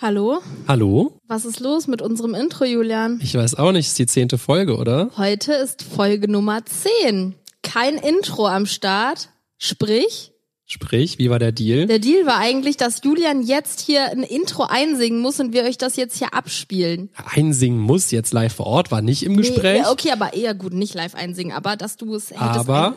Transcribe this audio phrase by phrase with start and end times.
[0.00, 0.38] Hallo?
[0.68, 1.18] Hallo?
[1.26, 3.18] Was ist los mit unserem Intro, Julian?
[3.20, 5.10] Ich weiß auch nicht, ist die zehnte Folge, oder?
[5.16, 7.34] Heute ist Folge Nummer 10.
[7.64, 9.30] Kein Intro am Start.
[9.58, 10.30] Sprich,
[10.70, 11.86] Sprich, wie war der Deal?
[11.86, 15.78] der Deal war eigentlich, dass Julian jetzt hier ein Intro einsingen muss und wir euch
[15.78, 17.08] das jetzt hier abspielen.
[17.34, 19.80] Einsingen muss jetzt live vor Ort, war nicht im Gespräch.
[19.82, 22.42] Nee, okay, aber eher gut, nicht live einsingen, aber dass du es hättest.
[22.42, 22.94] aber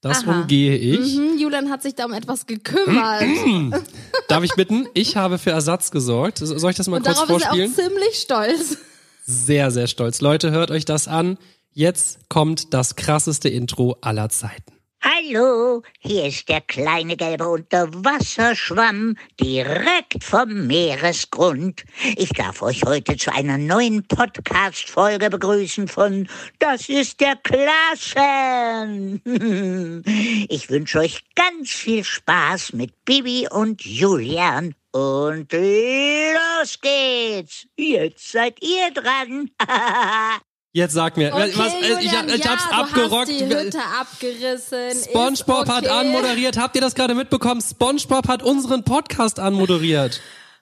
[0.00, 0.40] das Aha.
[0.42, 1.16] umgehe ich.
[1.16, 3.22] Mhm, Julian hat sich da um etwas gekümmert.
[4.28, 4.86] Darf ich bitten?
[4.94, 6.38] Ich habe für Ersatz gesorgt.
[6.38, 7.70] Soll ich das mal und kurz darauf ist er vorspielen?
[7.70, 8.78] auch ziemlich stolz.
[9.26, 10.20] Sehr, sehr stolz.
[10.20, 11.38] Leute, hört euch das an.
[11.72, 14.72] Jetzt kommt das krasseste Intro aller Zeiten.
[15.02, 21.84] Hallo, hier ist der kleine gelbe Unterwasserschwamm direkt vom Meeresgrund.
[22.16, 26.28] Ich darf euch heute zu einer neuen Podcast-Folge begrüßen von
[26.58, 29.22] Das ist der Klassen.
[30.50, 34.74] Ich wünsche euch ganz viel Spaß mit Bibi und Julian.
[34.92, 37.66] Und los geht's.
[37.74, 39.50] Jetzt seid ihr dran.
[40.72, 43.28] Jetzt sag mir, Okay, was, äh, ich, Julian, ich ja, hab's du abgerockt.
[43.28, 45.04] Hast die Hütte abgerissen.
[45.04, 45.88] SpongeBob ist hat okay.
[45.88, 46.58] anmoderiert.
[46.58, 47.60] Habt ihr das gerade mitbekommen?
[47.60, 50.20] SpongeBob hat unseren Podcast anmoderiert.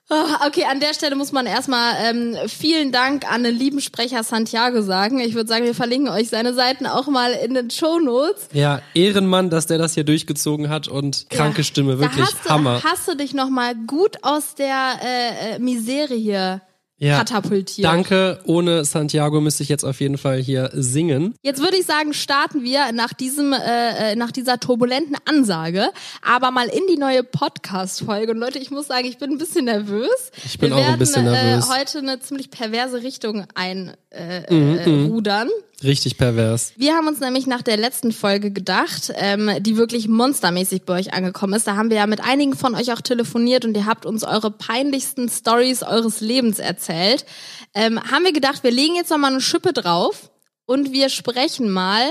[0.09, 4.23] Ah, Okay, an der Stelle muss man erstmal ähm, vielen Dank an den lieben Sprecher
[4.23, 5.19] Santiago sagen.
[5.19, 8.49] Ich würde sagen, wir verlinken euch seine Seiten auch mal in den Show Notes.
[8.51, 11.63] Ja, Ehrenmann, dass der das hier durchgezogen hat und kranke Ja.
[11.63, 12.81] Stimme, wirklich hast du, Hammer.
[12.83, 16.61] Hast du dich nochmal gut aus der äh, äh, Misere hier
[16.99, 17.17] Ja.
[17.19, 17.85] katapultiert.
[17.85, 21.33] Danke, ohne Santiago müsste ich jetzt auf jeden Fall hier singen.
[21.41, 25.87] Jetzt würde ich sagen, starten wir nach diesem, äh, äh, nach dieser turbulenten Ansage,
[26.21, 28.33] aber mal in die neue Podcast-Folge.
[28.33, 30.09] Und Leute, ich muss sagen, ich bin ein bisschen nervös.
[30.45, 31.67] Ich bin wir auch ein werden, bisschen nervös.
[31.69, 33.95] Äh, heute eine ziemlich perverse Richtung einrudern.
[34.11, 35.49] Äh, Mhm, äh, rudern.
[35.83, 36.73] Richtig pervers.
[36.75, 41.13] Wir haben uns nämlich nach der letzten Folge gedacht, ähm, die wirklich monstermäßig bei euch
[41.13, 41.67] angekommen ist.
[41.67, 44.51] Da haben wir ja mit einigen von euch auch telefoniert und ihr habt uns eure
[44.51, 47.25] peinlichsten Stories eures Lebens erzählt.
[47.73, 50.31] Ähm, haben wir gedacht, wir legen jetzt nochmal eine Schippe drauf
[50.65, 52.03] und wir sprechen mal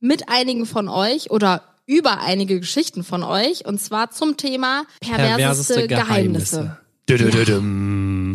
[0.00, 5.88] mit einigen von euch oder über einige Geschichten von euch und zwar zum Thema perverseste,
[5.88, 6.56] Geheimnisse.
[6.56, 6.87] Dü-dü-dü-düm.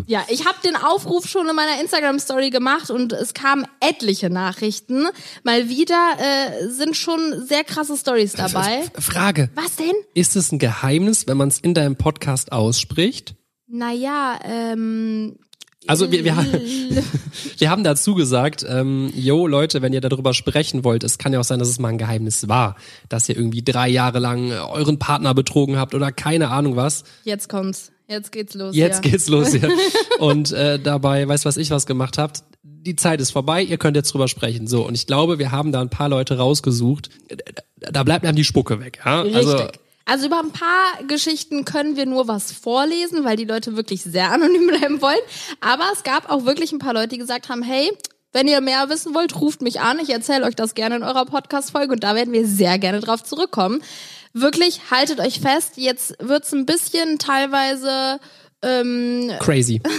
[0.07, 5.05] Ja, ich habe den Aufruf schon in meiner Instagram-Story gemacht und es kamen etliche Nachrichten.
[5.43, 8.83] Mal wieder äh, sind schon sehr krasse Stories dabei.
[8.99, 9.49] Frage.
[9.55, 9.93] Was denn?
[10.13, 13.35] Ist es ein Geheimnis, wenn man es in deinem Podcast ausspricht?
[13.67, 15.37] Naja, ähm.
[15.85, 16.35] Also wir, wir,
[17.57, 21.39] wir haben dazu gesagt, ähm, yo Leute, wenn ihr darüber sprechen wollt, es kann ja
[21.39, 22.75] auch sein, dass es mal ein Geheimnis war,
[23.09, 27.03] dass ihr irgendwie drei Jahre lang euren Partner betrogen habt oder keine Ahnung was.
[27.23, 27.92] Jetzt kommt's.
[28.07, 28.75] Jetzt geht's los.
[28.75, 29.11] Jetzt ja.
[29.11, 29.69] geht's los hier.
[30.19, 32.43] Und äh, dabei, weiß was ich was gemacht habt.
[32.63, 34.67] Die Zeit ist vorbei, ihr könnt jetzt drüber sprechen.
[34.67, 37.09] So, und ich glaube, wir haben da ein paar Leute rausgesucht.
[37.79, 38.99] Da bleibt einem die Spucke weg.
[39.05, 39.21] Ja?
[39.21, 39.79] Also, Richtig.
[40.05, 44.31] Also über ein paar Geschichten können wir nur was vorlesen, weil die Leute wirklich sehr
[44.31, 45.15] anonym bleiben wollen.
[45.61, 47.89] Aber es gab auch wirklich ein paar Leute, die gesagt haben, hey,
[48.33, 49.99] wenn ihr mehr wissen wollt, ruft mich an.
[49.99, 53.23] Ich erzähle euch das gerne in eurer Podcast-Folge und da werden wir sehr gerne drauf
[53.23, 53.81] zurückkommen.
[54.33, 58.19] Wirklich, haltet euch fest, jetzt wird's ein bisschen teilweise
[58.63, 59.81] ähm, crazy.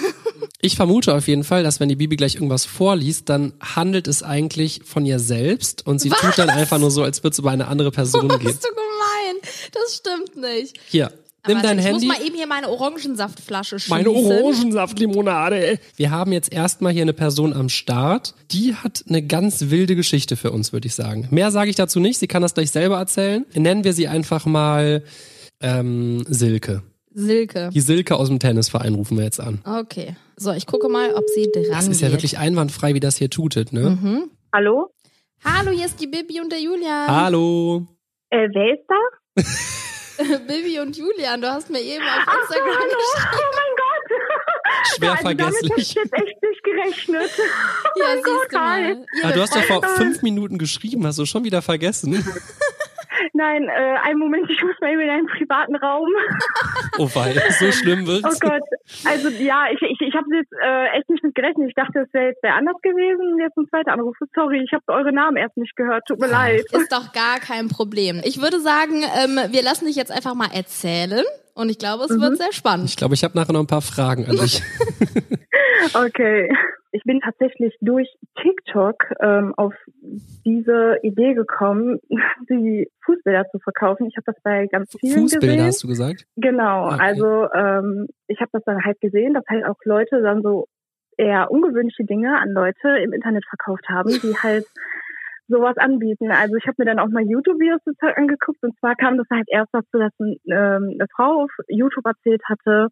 [0.61, 4.23] Ich vermute auf jeden Fall, dass wenn die Bibi gleich irgendwas vorliest, dann handelt es
[4.23, 7.51] eigentlich von ihr selbst und sie tut dann einfach nur so, als würde es über
[7.51, 8.39] eine andere Person gehen.
[8.45, 9.53] bist du gemein.
[9.73, 10.79] Das stimmt nicht.
[10.89, 11.13] Hier,
[11.47, 12.07] nimm dein ich Handy.
[12.07, 13.97] muss mal eben hier meine Orangensaftflasche schließen.
[13.97, 15.67] Meine Orangensaftlimonade.
[15.67, 15.79] ey.
[15.97, 20.37] Wir haben jetzt erstmal hier eine Person am Start, die hat eine ganz wilde Geschichte
[20.37, 21.29] für uns, würde ich sagen.
[21.31, 23.45] Mehr sage ich dazu nicht, sie kann das gleich selber erzählen.
[23.55, 25.03] Nennen wir sie einfach mal
[25.61, 26.83] ähm, Silke.
[27.17, 27.71] Silke.
[27.73, 29.61] Die Silke aus dem Tennisverein rufen wir jetzt an.
[29.65, 30.17] Okay.
[30.37, 32.17] So, ich gucke mal, ob sie dran Das ist ja geht.
[32.17, 33.91] wirklich einwandfrei, wie das hier tutet, ne?
[34.03, 34.31] Mhm.
[34.53, 34.91] Hallo?
[35.45, 37.07] Hallo, hier ist die Bibi und der Julian.
[37.07, 37.87] Hallo.
[38.31, 39.43] Äh, wer ist da?
[40.47, 42.89] Bibi und Julian, du hast mir eben auf Ach so, Instagram hallo.
[42.89, 43.35] geschrieben.
[43.35, 44.87] Oh mein Gott.
[44.97, 45.95] Schwer also Damit hätte ich vergesslich.
[45.95, 47.31] jetzt echt nicht gerechnet.
[47.39, 49.07] Oh Ja, mein siehst Gott, du mal.
[49.23, 52.13] Ah, du hast doch vor fünf Minuten geschrieben, hast du schon wieder vergessen?
[53.37, 56.09] Nein, äh, einen Moment, ich muss mal eben in einen privaten Raum.
[56.97, 58.39] Oh wei, so schlimm Oh wird's.
[58.39, 58.63] Gott.
[59.05, 61.69] Also ja, ich, ich, ich habe jetzt äh, echt nicht mit gerechnet.
[61.69, 63.41] Ich dachte, es wäre jetzt wer anders gewesen.
[63.41, 64.17] Jetzt ein zweiter Anruf.
[64.33, 66.05] Sorry, ich habe eure Namen erst nicht gehört.
[66.07, 66.63] Tut mir leid.
[66.71, 68.21] Ist doch gar kein Problem.
[68.25, 71.25] Ich würde sagen, ähm, wir lassen dich jetzt einfach mal erzählen.
[71.55, 72.21] Und ich glaube, es Mhm.
[72.21, 72.89] wird sehr spannend.
[72.89, 74.63] Ich glaube, ich habe nachher noch ein paar Fragen an dich.
[75.95, 76.49] Okay.
[76.93, 78.09] Ich bin tatsächlich durch
[78.41, 79.75] TikTok ähm, auf
[80.45, 81.99] diese Idee gekommen,
[82.49, 84.07] die Fußbilder zu verkaufen.
[84.07, 85.67] Ich habe das bei ganz vielen Fußbilder gesehen.
[85.67, 86.25] hast du gesagt?
[86.37, 86.97] Genau, Okay.
[87.01, 90.67] also ähm, ich habe das dann halt gesehen, dass halt auch Leute dann so
[91.17, 94.67] eher ungewöhnliche Dinge an Leute im Internet verkauft haben, die halt
[95.49, 96.31] sowas anbieten.
[96.31, 99.47] Also ich habe mir dann auch mal YouTube-Videos dazu angeguckt und zwar kam das halt
[99.49, 102.89] erst dazu, dass ein, ähm, eine Frau auf YouTube erzählt hatte,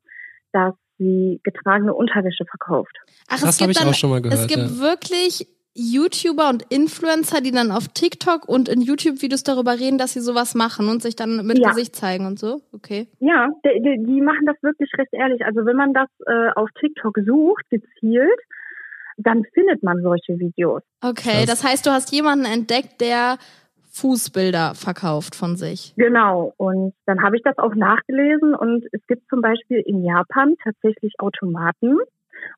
[0.53, 2.97] dass sie getragene Unterwäsche verkauft.
[3.29, 4.79] Ach, Das habe ich dann, auch schon mal gehört, Es gibt ja.
[4.81, 10.21] wirklich YouTuber und Influencer, die dann auf TikTok und in YouTube-Videos darüber reden, dass sie
[10.21, 11.71] sowas machen und sich dann mit Ja.
[11.71, 12.61] Gesicht zeigen und so.
[12.73, 13.09] Okay.
[13.21, 15.43] Ja, die, die, die machen das wirklich recht ehrlich.
[15.47, 18.39] Also wenn man das äh, auf TikTok sucht, gezielt,
[19.27, 20.83] dann findet man solche Videos.
[21.03, 23.39] Okay, das heißt, du hast jemanden entdeckt, der
[23.93, 25.95] Fußbilder verkauft von sich.
[25.97, 26.55] Genau.
[26.57, 31.13] Und dann habe ich das auch nachgelesen und es gibt zum Beispiel in Japan tatsächlich
[31.19, 31.99] Automaten,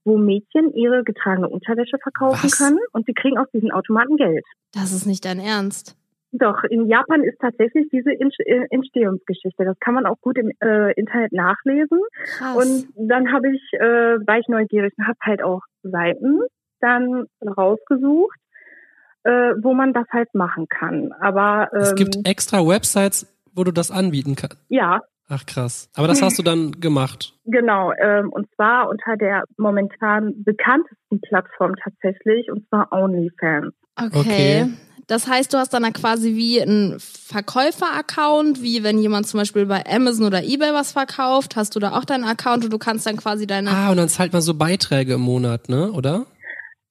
[0.05, 2.58] wo Mädchen ihre getragene Unterwäsche verkaufen Was?
[2.58, 4.44] können und sie kriegen aus diesen Automaten Geld.
[4.72, 5.96] Das ist nicht dein Ernst.
[6.37, 9.64] Doch, in Japan ist tatsächlich diese äh, Entstehungsgeschichte.
[9.64, 12.00] Das kann man auch gut im äh, Internet nachlesen.
[12.25, 12.56] Krass.
[12.56, 16.40] Und dann habe ich, äh, war ich neugierig und habe halt auch Seiten
[16.84, 17.25] dann
[17.56, 18.38] rausgesucht,
[19.25, 21.12] äh, wo man das halt machen kann.
[21.20, 24.58] Aber ähm, Es gibt extra Websites, wo du das anbieten kannst.
[24.69, 25.88] ja, Ach krass.
[25.94, 27.32] Aber das hast du dann gemacht.
[27.46, 27.92] genau.
[27.98, 33.72] Ähm, und zwar unter der momentan bekanntesten Plattform tatsächlich, und zwar OnlyFans.
[33.96, 34.19] okay.
[34.19, 34.66] okay.
[35.06, 39.66] Das heißt, du hast dann da quasi wie einen Verkäufer-Account, wie wenn jemand zum Beispiel
[39.66, 43.06] bei Amazon oder Ebay was verkauft, hast du da auch deinen Account und du kannst
[43.06, 43.70] dann quasi deine.
[43.70, 45.92] Ah, und dann zahlt man so Beiträge im Monat, ne?
[45.92, 46.26] Oder?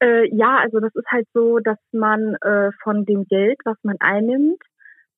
[0.04, 3.96] Äh, ja, also das ist halt so, dass man äh, von dem Geld, was man
[4.02, 4.62] einnimmt,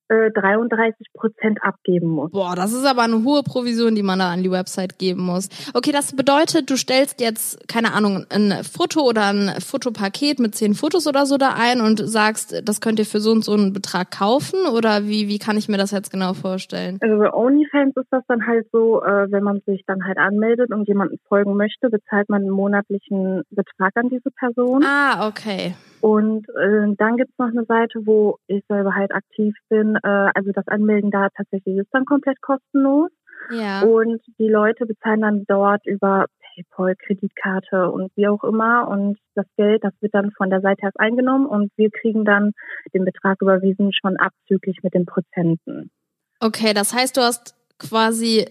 [0.08, 2.30] äh, 33 Prozent abgeben muss.
[2.30, 5.48] Boah, das ist aber eine hohe Provision, die man da an die Website geben muss.
[5.74, 10.74] Okay, das bedeutet, du stellst jetzt, keine Ahnung, ein Foto oder ein Fotopaket mit zehn
[10.74, 13.72] Fotos oder so da ein und sagst, das könnt ihr für so und so einen
[13.72, 14.60] Betrag kaufen?
[14.72, 16.98] Oder wie, wie kann ich mir das jetzt genau vorstellen?
[17.00, 20.72] Also bei OnlyFans ist das dann halt so, äh, wenn man sich dann halt anmeldet
[20.72, 24.84] und jemanden folgen möchte, bezahlt man einen monatlichen Betrag an diese Person.
[24.84, 25.74] Ah, okay.
[26.06, 29.96] Und äh, dann gibt's noch eine Seite, wo ich selber halt aktiv bin.
[29.96, 33.10] Äh, also das Anmelden da tatsächlich ist dann komplett kostenlos.
[33.50, 33.82] Ja.
[33.82, 38.86] Und die Leute bezahlen dann dort über PayPal, Kreditkarte und wie auch immer.
[38.86, 42.52] Und das Geld, das wird dann von der Seite erst eingenommen und wir kriegen dann
[42.94, 45.90] den Betrag überwiesen, schon abzüglich mit den Prozenten.
[46.38, 48.46] Okay, das heißt, du hast quasi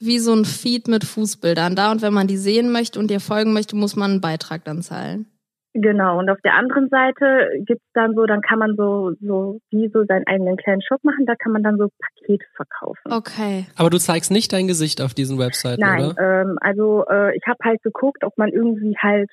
[0.00, 3.20] wie so ein Feed mit Fußbildern da und wenn man die sehen möchte und dir
[3.20, 5.26] folgen möchte, muss man einen Beitrag dann zahlen.
[5.76, 9.90] Genau, und auf der anderen Seite gibt's dann so, dann kann man so, so wie
[9.92, 13.12] so seinen eigenen kleinen Shop machen, da kann man dann so Pakete verkaufen.
[13.12, 13.66] Okay.
[13.76, 16.42] Aber du zeigst nicht dein Gesicht auf diesen Webseiten, Nein, oder?
[16.42, 19.28] ähm, also äh, ich habe halt geguckt, ob man irgendwie halt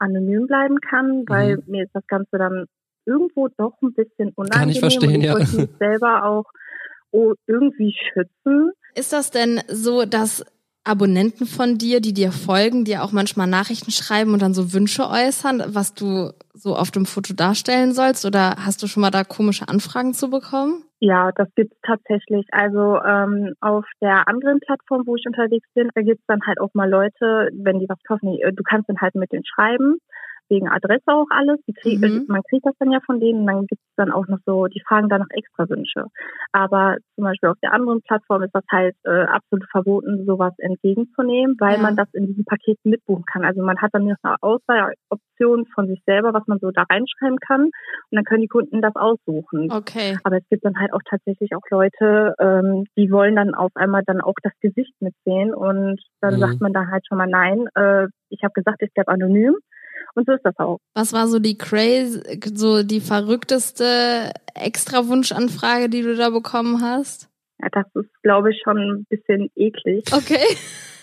[0.00, 2.66] anonym bleiben kann, weil mir ist das Ganze dann
[3.06, 4.60] irgendwo doch ein bisschen unangenehm.
[4.60, 5.34] Kann ich verstehen, und ich ja.
[5.34, 6.46] wollte mich selber auch
[7.12, 8.72] oh, irgendwie schützen.
[8.96, 10.44] Ist das denn so, dass
[10.84, 15.08] Abonnenten von dir, die dir folgen, dir auch manchmal Nachrichten schreiben und dann so Wünsche
[15.08, 18.26] äußern, was du so auf dem Foto darstellen sollst?
[18.26, 20.84] Oder hast du schon mal da komische Anfragen zu bekommen?
[21.00, 22.46] Ja, das gibt's tatsächlich.
[22.52, 26.72] Also ähm, auf der anderen Plattform, wo ich unterwegs bin, da gibt's dann halt auch
[26.74, 29.98] mal Leute, wenn die was kaufen, die, äh, du kannst dann halt mit denen schreiben,
[30.54, 31.58] wegen Adresse auch alles.
[31.66, 32.04] Die krieg, Mhm.
[32.04, 34.66] äh, Man kriegt das dann ja von denen und dann gibt's dann auch noch so,
[34.66, 36.06] die fragen dann nach Extrawünsche.
[36.52, 41.56] Aber zum Beispiel auf der anderen Plattform ist das halt äh, absolut verboten, sowas entgegenzunehmen,
[41.58, 41.82] weil Ja.
[41.82, 43.44] man das in diesen Paketen mitbuchen kann.
[43.44, 47.38] Also man hat dann noch eine Auswahloption von sich selber, was man so da reinschreiben
[47.38, 47.72] kann und
[48.12, 49.70] dann können die Kunden das aussuchen.
[49.70, 50.16] Okay.
[50.24, 54.02] Aber es gibt dann halt auch tatsächlich auch Leute, ähm, die wollen dann auf einmal
[54.06, 56.40] dann auch das Gesicht mitsehen und dann Mhm.
[56.40, 57.66] sagt man dann halt schon mal nein.
[57.74, 59.56] Äh, ich habe gesagt, ich bleib anonym
[60.14, 60.78] und so ist das auch.
[60.94, 62.20] Was war so die crazy,
[62.54, 67.28] so die verrückteste Extra-Wunschanfrage, die du da bekommen hast?
[67.60, 70.04] Ja, das ist, glaube ich, schon ein bisschen eklig.
[70.12, 70.44] Okay.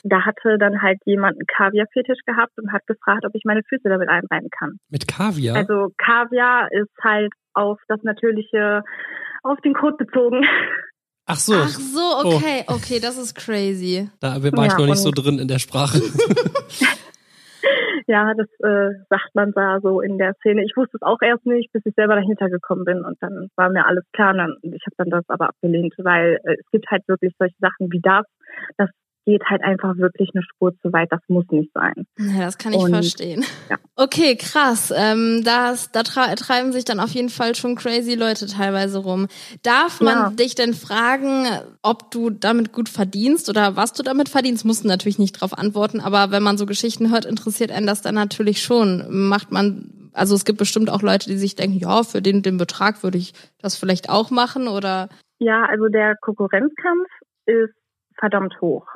[0.04, 3.88] Da hatte dann halt jemand einen Kaviar-Fetisch gehabt und hat gefragt, ob ich meine Füße
[3.88, 4.78] damit einreiben kann.
[4.90, 5.56] Mit Kaviar?
[5.56, 8.84] Also Kaviar ist halt auf das natürliche,
[9.44, 10.44] auf den Kot bezogen.
[11.28, 14.10] Ach so, Ach so, okay, okay, das ist crazy.
[14.20, 16.00] da war ich Ja, noch nicht so drin in der Sprache.
[18.08, 20.64] Ja, das äh, sagt man da so in der Szene.
[20.64, 23.70] Ich wusste es auch erst nicht, bis ich selber dahinter gekommen bin und dann war
[23.70, 24.32] mir alles klar.
[24.32, 27.56] Und dann, ich habe dann das aber abgelehnt, weil äh, es gibt halt wirklich solche
[27.60, 28.26] Sachen wie das.
[28.78, 28.90] Das
[29.26, 31.12] geht halt einfach wirklich eine Spur zu weit.
[31.12, 32.06] Das muss nicht sein.
[32.18, 33.46] Ja, das kann ich Und, verstehen.
[33.70, 33.78] ja.
[33.96, 34.92] Okay, krass.
[34.96, 39.28] Ähm, das, da treiben sich dann auf jeden Fall schon crazy Leute teilweise rum.
[39.64, 40.30] Darf man Ja.
[40.32, 41.46] dich denn fragen,
[41.84, 44.66] ob du damit gut verdienst oder was du damit verdienst?
[44.66, 48.02] Musst du natürlich nicht drauf antworten, aber wenn man so Geschichten hört, interessiert einen das
[48.02, 49.06] dann natürlich schon.
[49.30, 52.58] Macht man, also es gibt bestimmt auch Leute, die sich denken, ja, für den, den
[52.58, 55.10] Betrag würde ich das vielleicht auch machen oder
[55.40, 57.08] Ja, also der Konkurrenzkampf
[57.46, 57.74] ist
[58.18, 58.88] verdammt hoch.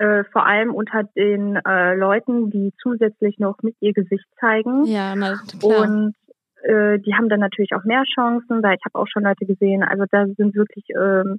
[0.00, 4.86] Äh, vor allem unter den äh, Leuten, die zusätzlich noch mit ihr Gesicht zeigen.
[4.86, 5.82] ja, na klar.
[5.82, 6.14] Und
[6.62, 9.82] äh, die haben dann natürlich auch mehr Chancen, weil ich habe auch schon Leute gesehen,
[9.82, 11.38] also da sind wirklich ähm,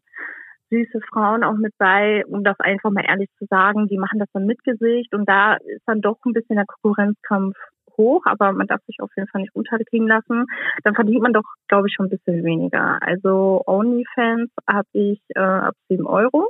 [0.69, 3.87] süße Frauen auch mit bei, um das einfach mal ehrlich zu sagen.
[3.87, 7.57] Die machen das dann mit Gesicht und da ist dann doch ein bisschen der Konkurrenzkampf
[7.97, 10.45] hoch, aber man darf sich auf jeden Fall nicht unterkriegen lassen.
[10.83, 12.99] Dann verdient man doch, glaube ich, schon ein bisschen weniger.
[13.01, 16.47] Also OnlyFans habe ich äh, ab sieben Euro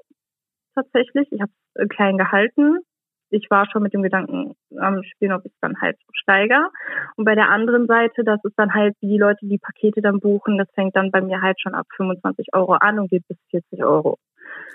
[0.75, 1.27] tatsächlich.
[1.31, 2.79] Ich habe es klein gehalten
[3.31, 6.69] ich war schon mit dem Gedanken am Spielen, ob ich es dann halt steiger.
[7.15, 10.57] Und bei der anderen Seite, das ist dann halt, die Leute die Pakete dann buchen,
[10.57, 13.83] das fängt dann bei mir halt schon ab 25 Euro an und geht bis 40
[13.83, 14.17] Euro.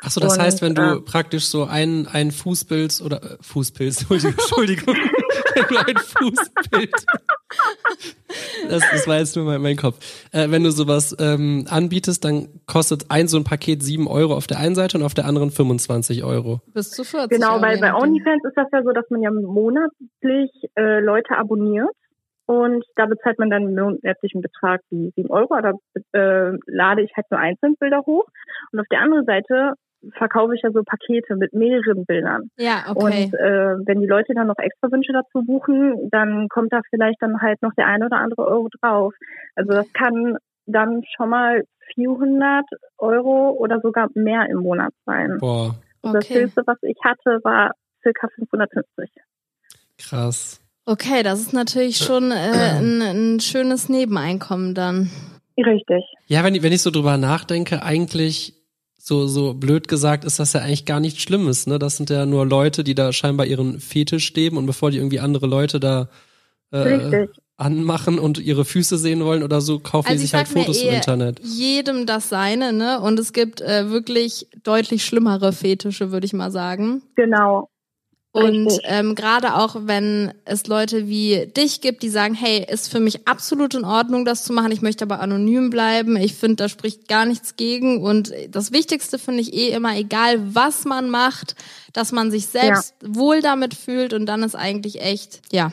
[0.01, 4.11] Achso, das und, heißt, wenn du äh, praktisch so ein, ein Fußpilz oder äh, Fußpilz,
[4.11, 4.95] Entschuldigung,
[5.55, 6.95] wenn du ein Fußbild,
[8.69, 9.99] das, das war jetzt nur mein, mein Kopf.
[10.33, 14.47] Äh, wenn du sowas ähm, anbietest, dann kostet ein so ein Paket sieben Euro auf
[14.47, 16.61] der einen Seite und auf der anderen 25 Euro.
[16.73, 20.51] Bis zu 40 Genau, weil bei OnlyFans ist das ja so, dass man ja monatlich
[20.77, 21.91] äh, Leute abonniert
[22.47, 25.73] und da bezahlt man dann einen monatlichen Betrag wie sieben Euro, da
[26.13, 28.27] äh, lade ich halt nur einzelne Bilder hoch.
[28.73, 29.75] Und auf der anderen Seite
[30.17, 32.51] verkaufe ich ja so Pakete mit mehreren Bildern.
[32.57, 33.25] Ja, okay.
[33.25, 37.21] Und äh, wenn die Leute dann noch extra Wünsche dazu buchen, dann kommt da vielleicht
[37.21, 39.15] dann halt noch der eine oder andere Euro drauf.
[39.57, 40.37] Also das kann
[40.67, 42.65] dann schon mal 400
[42.99, 45.39] Euro oder sogar mehr im Monat sein.
[45.39, 45.75] Boah.
[46.03, 47.73] Und das höchste, was ich hatte, war
[48.03, 49.11] circa 550.
[49.99, 50.66] Krass.
[50.87, 55.11] Okay, das ist natürlich schon äh, ein, ein schönes Nebeneinkommen dann.
[55.59, 56.05] Richtig.
[56.29, 58.55] Ja, wenn ich, wenn ich so drüber nachdenke, eigentlich
[58.97, 61.79] so, so blöd gesagt, ist das ja eigentlich gar nichts Schlimmes, ne?
[61.79, 65.21] Das sind ja nur Leute, die da scheinbar ihren Fetisch leben und bevor die irgendwie
[65.21, 66.09] andere Leute da
[66.71, 67.27] äh,
[67.57, 70.95] anmachen und ihre Füße sehen wollen oder so, kaufen also die sich halt Fotos im
[70.95, 71.41] Internet.
[71.43, 73.01] Jedem das seine, ne?
[73.01, 77.03] Und es gibt äh, wirklich deutlich schlimmere Fetische, würde ich mal sagen.
[77.17, 77.71] Genau.
[78.37, 83.01] Und ähm, gerade auch, wenn es Leute wie dich gibt, die sagen, hey, ist für
[83.01, 86.69] mich absolut in Ordnung, das zu machen, ich möchte aber anonym bleiben, ich finde, da
[86.69, 88.03] spricht gar nichts gegen.
[88.03, 91.57] Und das Wichtigste finde ich eh immer, egal was man macht,
[91.93, 93.15] dass man sich selbst ja.
[93.15, 95.73] wohl damit fühlt und dann ist eigentlich echt, ja,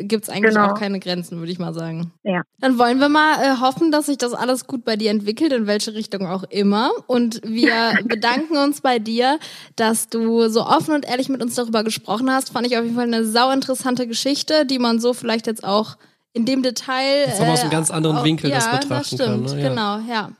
[0.00, 0.70] gibt's eigentlich genau.
[0.70, 2.12] auch keine Grenzen, würde ich mal sagen.
[2.22, 2.42] Ja.
[2.58, 5.66] Dann wollen wir mal äh, hoffen, dass sich das alles gut bei dir entwickelt, in
[5.66, 6.90] welche Richtung auch immer.
[7.06, 9.38] Und wir bedanken uns bei dir,
[9.76, 12.50] dass du so offen und ehrlich mit uns darüber gesprochen hast.
[12.50, 15.96] Fand ich auf jeden Fall eine sau interessante Geschichte, die man so vielleicht jetzt auch
[16.32, 17.24] in dem Detail.
[17.26, 19.56] Jetzt äh, aus einem ganz anderen Winkel ja, das betrachten das stimmt, kann.
[19.56, 19.62] Ne?
[19.62, 19.68] Ja.
[19.68, 20.30] Genau, ja.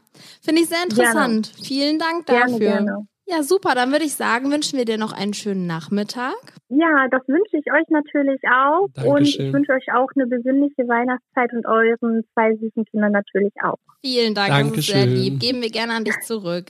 [0.43, 1.53] Finde ich sehr interessant.
[1.53, 1.67] Gerne.
[1.67, 2.59] Vielen Dank dafür.
[2.59, 3.07] Gerne, gerne.
[3.31, 3.75] Ja, super.
[3.75, 6.35] Dann würde ich sagen, wünschen wir dir noch einen schönen Nachmittag.
[6.69, 8.89] Ja, das wünsche ich euch natürlich auch.
[8.95, 9.13] Dankeschön.
[9.13, 13.79] Und ich wünsche euch auch eine besinnliche Weihnachtszeit und euren zwei süßen Kindern natürlich auch.
[14.05, 14.75] Vielen Dank, Dankeschön.
[14.75, 15.41] das ist sehr lieb.
[15.41, 16.67] Geben wir gerne an dich zurück.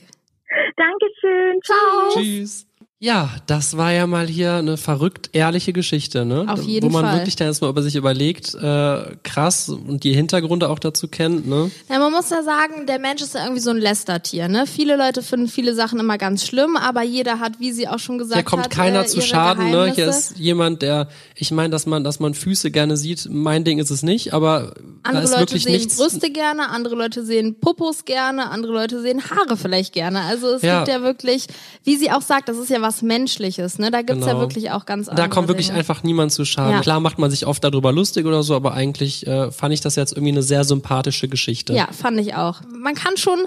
[0.75, 1.59] Dankeschön.
[1.63, 2.09] Ciao.
[2.13, 2.70] Tschüss.
[3.03, 6.45] Ja, das war ja mal hier eine verrückt ehrliche Geschichte, ne?
[6.47, 7.15] Auf jeden Wo man Fall.
[7.17, 11.71] wirklich dann erstmal über sich überlegt, äh, krass und die Hintergründe auch dazu kennt, ne?
[11.89, 14.67] Ja, man muss ja sagen, der Mensch ist ja irgendwie so ein Lästertier, ne?
[14.67, 18.19] Viele Leute finden viele Sachen immer ganz schlimm, aber jeder hat, wie sie auch schon
[18.19, 19.91] gesagt hat, Hier kommt hat, keiner äh, zu Schaden, ne?
[19.95, 23.79] Hier ist jemand, der, ich meine, dass man, dass man Füße gerne sieht, mein Ding
[23.79, 25.97] ist es nicht, aber andere da ist Leute sehen nichts.
[25.97, 30.21] Brüste gerne, andere Leute sehen Popos gerne, andere Leute sehen Haare vielleicht gerne.
[30.21, 30.83] Also es Ja.
[30.83, 31.47] gibt ja wirklich,
[31.83, 33.89] wie sie auch sagt, das ist ja was Menschliches, ne?
[33.91, 34.41] Da gibt's ja Genau.
[34.41, 35.79] wirklich auch ganz andere Da kommt wirklich Dinge.
[35.79, 36.73] einfach niemand zu Schaden.
[36.73, 36.81] Ja.
[36.81, 39.95] Klar macht man sich oft darüber lustig oder so, aber eigentlich äh, fand ich das
[39.95, 41.73] jetzt irgendwie eine sehr sympathische Geschichte.
[41.73, 42.61] Ja, fand ich auch.
[42.69, 43.39] Man kann schon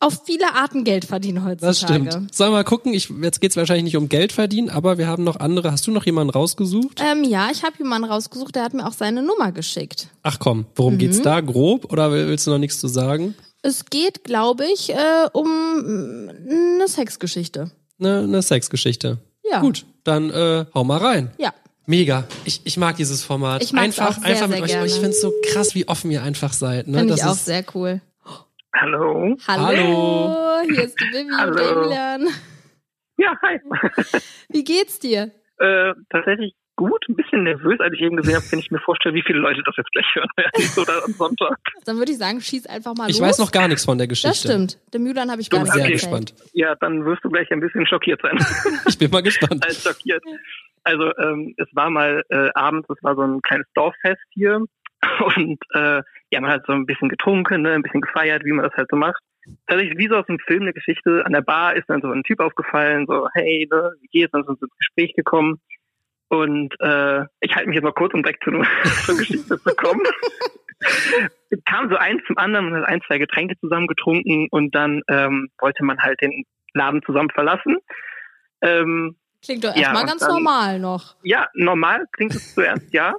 [0.00, 1.66] auf viele Arten Geld verdienen heutzutage.
[1.70, 2.34] Das stimmt.
[2.34, 5.24] Sollen wir mal gucken, ich, jetzt geht's wahrscheinlich nicht um Geld verdienen, aber wir haben
[5.24, 5.72] noch andere.
[5.72, 7.00] Hast du noch jemanden rausgesucht?
[7.00, 10.08] Ähm, ja, ich habe jemanden rausgesucht, der hat mir auch seine Nummer geschickt.
[10.22, 11.22] Ach komm, worum geht's Mhm.
[11.22, 11.40] da?
[11.40, 13.34] Grob oder willst du noch nichts zu sagen?
[13.62, 14.96] Es geht, glaube ich, äh,
[15.34, 17.70] um mm, eine Sexgeschichte.
[18.00, 19.18] Eine, eine Sexgeschichte.
[19.50, 19.60] Ja.
[19.60, 21.30] Gut, dann äh, hau mal rein.
[21.38, 21.52] Ja.
[21.86, 22.24] Mega.
[22.44, 23.62] Ich, ich mag dieses Format.
[23.62, 24.70] Ich mag's einfach auch sehr, einfach mit sehr euch.
[24.70, 24.86] gerne.
[24.86, 26.86] Ich find's so krass, wie offen ihr einfach seid.
[26.88, 26.98] Ne?
[26.98, 28.00] Finde ich Das auch ist- sehr cool.
[28.72, 29.36] Hallo.
[29.48, 30.60] Hallo, Hallo.
[30.72, 31.80] hier ist die Vivi und Hallo.
[31.82, 32.28] Emilian.
[33.18, 33.60] Ja, hi.
[34.48, 35.32] Wie geht's dir?
[35.58, 39.14] äh, tatsächlich gut, ein bisschen nervös, als ich eben gesehen habe, wenn ich mir vorstelle,
[39.14, 41.58] wie viele Leute das jetzt gleich hören werden oder am Sonntag.
[41.84, 43.28] Dann würde ich sagen, schieß einfach mal Ich los.
[43.28, 44.28] weiß noch gar nichts von der Geschichte.
[44.30, 44.78] Das stimmt.
[44.94, 45.92] Dem Julian habe ich Ich gar nicht sehr Okay.
[45.92, 46.34] gespannt.
[46.54, 48.38] Ja, dann wirst du gleich ein bisschen schockiert sein.
[48.88, 49.62] Ich bin mal gespannt.
[49.64, 50.22] als schockiert.
[50.84, 54.64] Also ähm, es war mal äh, abends, es war so ein kleines Dorffest hier
[55.36, 58.64] und äh, ja, man hat so ein bisschen getrunken, ne, ein bisschen gefeiert, wie man
[58.64, 59.20] das halt so macht.
[59.66, 61.24] Tatsächlich wie so aus einem Film eine Geschichte.
[61.26, 64.32] An der Bar ist dann so ein Typ aufgefallen, so hey, ne, wie geht's?
[64.32, 65.60] Dann sind wir ins Gespräch gekommen.
[66.30, 70.00] Und äh, ich halte mich jetzt mal kurz, um direkt zu einer Geschichte zu kommen.
[71.50, 75.02] Es kam so eins zum anderen, man hat ein, zwei Getränke zusammen getrunken und dann
[75.08, 77.78] ähm, wollte man halt den Laden zusammen verlassen.
[78.62, 81.16] Ähm, Klingt doch Ja, erstmal und ganz dann- normal noch.
[81.22, 83.14] ja, normal klingt es zuerst, ja.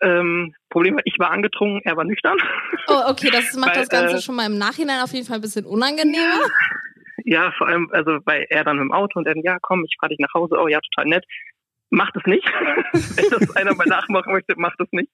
[0.00, 2.38] Ähm, Problem war, ich war angetrunken, er war nüchtern.
[2.88, 5.36] Oh, okay, das macht Weil, das Ganze äh, schon mal im Nachhinein auf jeden Fall
[5.36, 6.40] ein bisschen unangenehmer.
[7.24, 10.08] Ja, vor allem, also weil er dann im Auto und er, ja, komm, ich fahr
[10.08, 10.56] dich nach Hause.
[10.60, 11.24] Oh ja, total nett.
[11.90, 12.46] Macht es nicht.
[12.92, 15.10] Wenn das einer mal nachmachen möchte, macht es nicht.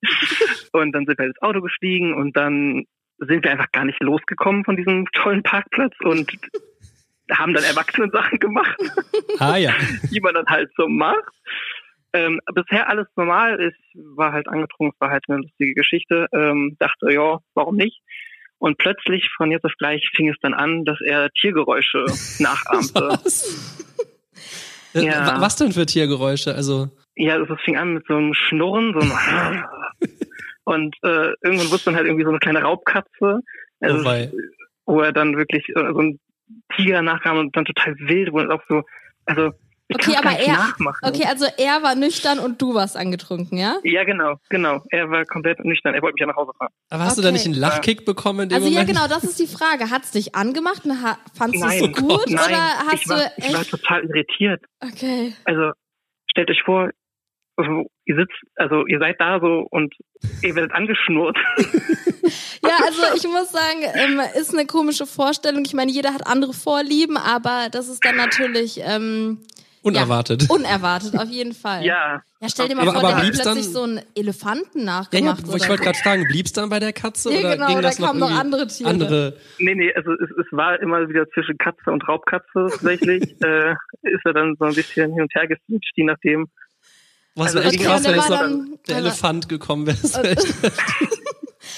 [0.72, 2.86] Und dann sind wir ins Auto gestiegen und dann
[3.18, 6.32] sind wir einfach gar nicht losgekommen von diesem tollen Parkplatz und
[7.30, 8.76] haben dann Erwachsenen-Sachen gemacht,
[9.38, 9.72] Ah ja.
[10.10, 11.32] die man dann halt so macht.
[12.14, 13.58] Ähm, bisher alles normal.
[13.60, 16.26] Ich war halt angetrunken, es war halt eine lustige Geschichte.
[16.32, 18.02] Ähm, dachte, ja, warum nicht?
[18.58, 22.04] Und plötzlich von jetzt auf gleich fing es dann an, dass er Tiergeräusche
[22.38, 23.18] nachahmte.
[23.24, 23.98] Was?
[24.94, 25.26] Äh, Ja.
[25.26, 26.54] wa- Was denn für Tiergeräusche?
[26.54, 29.12] Also, Ja, also es fing an mit so einem Schnurren, so einem
[30.64, 33.40] und äh, irgendwann wusste dann halt irgendwie so eine kleine Raubkatze,
[33.80, 34.28] also, oh
[34.86, 36.18] wo er dann wirklich äh, so ein
[36.76, 38.82] Tiger nachkam und dann total wild, wo er auch so,
[39.26, 39.52] also
[40.00, 40.98] ich Okay, aber er, nachmachen.
[41.08, 43.76] okay, also er war nüchtern und du warst angetrunken, ja?
[43.84, 44.82] Ja, genau, genau.
[44.90, 45.94] Er war komplett nüchtern.
[45.94, 46.70] Er wollte mich ja nach Hause fahren.
[46.90, 47.34] Aber hast du da Okay.
[47.34, 48.88] nicht einen Lachkick bekommen in dem Also ja, Moment?
[48.88, 49.90] genau, das ist die Frage.
[49.90, 50.84] Hat's dich angemacht?
[50.84, 50.92] und
[51.36, 53.70] Fandst du es Nein, gut Nein, oder hast ich, war, du ich war echt?
[53.70, 54.62] total irritiert.
[54.80, 55.34] Okay.
[55.44, 55.72] Also
[56.30, 56.90] stellt euch vor,
[57.56, 59.94] also, ihr sitzt, also ihr seid da so und
[60.42, 61.36] ihr werdet angeschnurrt.
[62.64, 65.64] Ja, also ich muss sagen, ähm, ist eine komische Vorstellung.
[65.66, 69.40] Ich meine, jeder hat andere Vorlieben, aber das ist dann natürlich ähm,
[69.82, 70.42] Unerwartet.
[70.42, 71.84] Ja, unerwartet, auf jeden Fall.
[71.84, 72.22] ja.
[72.40, 74.84] Ja, stell dir mal Aber- vor, aber der hat plötzlich dann- so einen Elefanten ja,
[75.12, 75.40] ja, nachgemacht.
[75.46, 77.98] ich wollte gerade fragen, blieb's dann bei der Katze Ja, oder genau, ging da das
[77.98, 78.90] noch kamen noch irgendwie andere Tiere.
[78.90, 83.22] andere Nee, nee, also es, es war immer wieder zwischen Katze und Raubkatze tatsächlich.
[83.44, 83.72] äh,
[84.02, 86.48] ist er dann so ein bisschen hin und her geswitcht, je nachdem.
[87.34, 89.48] Was Also, wäre echt okay, krass, wenn der jetzt war noch dann- der war- Elefant
[89.48, 90.36] gekommen wäre.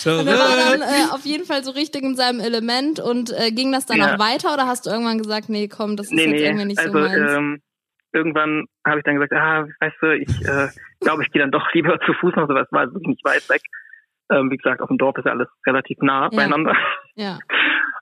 [0.06, 3.50] Und er war dann äh, auf jeden Fall so richtig in seinem Element und äh,
[3.52, 4.14] ging das dann Ja.
[4.14, 6.64] auch weiter oder hast du irgendwann gesagt, nee, komm, das ist Nee, jetzt nee, irgendwie
[6.66, 7.30] nicht also so meins?
[7.32, 7.61] ähm,
[8.14, 10.68] irgendwann habe ich dann gesagt, ah, weißt du, ich äh,
[11.00, 13.49] glaube, ich gehe dann doch lieber zu Fuß noch, so was war wirklich nicht weit
[13.49, 13.62] weg.
[14.33, 16.28] Ähm, wie gesagt, auf dem Dorf ist ja alles relativ nah Ja.
[16.37, 16.75] beieinander.
[17.14, 17.38] ja.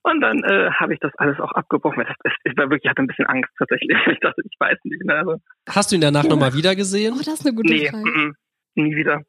[0.05, 2.05] Und dann äh, habe ich das alles auch abgebrochen.
[2.05, 3.97] Das, ich war wirklich, ich hatte ein bisschen Angst tatsächlich.
[4.11, 5.05] Ich dachte, ich weiß nicht.
[5.05, 5.15] Ne?
[5.15, 5.37] Also,
[5.69, 7.15] Hast du ihn danach nochmal wieder gesehen?
[7.15, 8.05] Oh, das ist eine gute nee, Frage.
[8.05, 8.35] mm, mm,
[8.83, 9.21] nie wieder.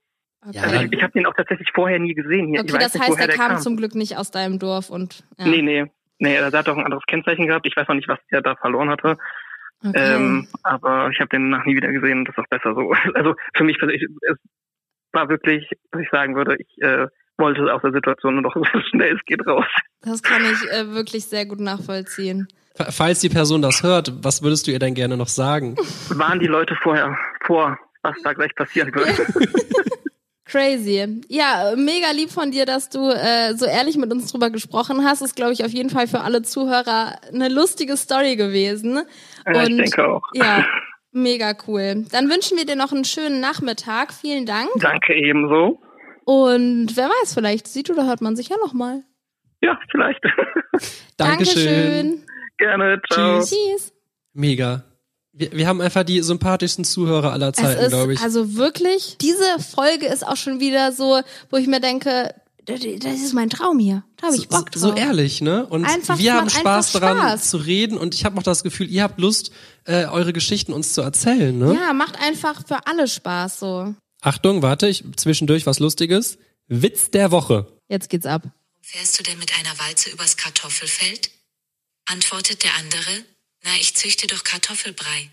[0.42, 2.48] Okay, Ja, Also ich, ich habe den auch tatsächlich vorher nie gesehen.
[2.48, 2.56] Hier.
[2.56, 4.90] ich okay weiß das nicht, heißt, er der kam, zum Glück nicht aus deinem Dorf
[4.90, 5.48] und ja.
[5.48, 5.86] Nee, nee.
[6.18, 7.68] Nee, er hat auch ein anderes Kennzeichen gehabt.
[7.68, 9.18] Ich weiß noch nicht, was er da verloren hatte.
[9.86, 10.16] Okay.
[10.16, 12.94] Ähm, aber ich habe den nach nie wieder gesehen und das ist auch besser so.
[13.16, 14.38] Also für mich persönlich, es
[15.12, 18.80] war wirklich, was ich sagen würde, ich äh, wollte aus der Situation nur noch so
[18.90, 19.66] schnell es geht raus.
[20.02, 22.48] Das kann ich äh, wirklich sehr gut nachvollziehen.
[22.76, 25.76] Falls die Person das hört, was würdest du ihr denn gerne noch sagen?
[26.10, 27.16] Waren die Leute vorher
[27.46, 29.08] vor, was da gleich passieren wird?
[30.54, 31.22] Crazy.
[31.30, 35.24] Ja, mega lieb von dir, dass du äh, so ehrlich mit uns drüber gesprochen hast.
[35.24, 39.02] Ist, glaube ich, auf jeden Fall für alle Zuhörer eine lustige Story gewesen.
[39.48, 40.22] Ja, ich Und denke auch.
[40.36, 40.64] ja,
[41.12, 42.06] mega cool.
[42.12, 44.14] Dann wünschen wir dir noch einen schönen Nachmittag.
[44.14, 44.70] Vielen Dank.
[44.76, 45.82] Danke ebenso.
[46.26, 49.04] Und wer weiß, vielleicht sieht oder hört man sich ja nochmal.
[49.62, 50.22] Ja, vielleicht.
[51.18, 52.24] Dankeschön.
[52.60, 53.40] Gerne, ciao.
[53.40, 53.50] Tschüss.
[53.50, 53.94] Tschüss.
[54.34, 54.84] Mega.
[55.34, 58.20] Wir, wir haben einfach die sympathischsten Zuhörer aller Zeiten, glaube ich.
[58.22, 63.34] also wirklich, diese Folge ist auch schon wieder so, wo ich mir denke, das ist
[63.34, 64.04] mein Traum hier.
[64.18, 64.82] Da habe ich Bock drauf.
[64.82, 65.66] so, so ehrlich, ne?
[65.66, 67.50] Und Einfach, wir haben Spaß daran Spaß.
[67.50, 69.52] zu reden und ich habe auch das Gefühl, ihr habt Lust,
[69.86, 71.74] äh, eure Geschichten uns zu erzählen, ne?
[71.76, 73.94] Ja, macht einfach für alle Spaß so.
[74.22, 76.38] Achtung, warte, ich zwischendurch was Lustiges.
[76.68, 77.68] Witz der Woche.
[77.90, 78.44] Jetzt geht's ab.
[78.82, 81.32] Fährst du denn mit einer Walze übers Kartoffelfeld?
[82.06, 83.26] Antwortet der andere,
[83.64, 85.30] na, ich züchte doch Kartoffelbrei.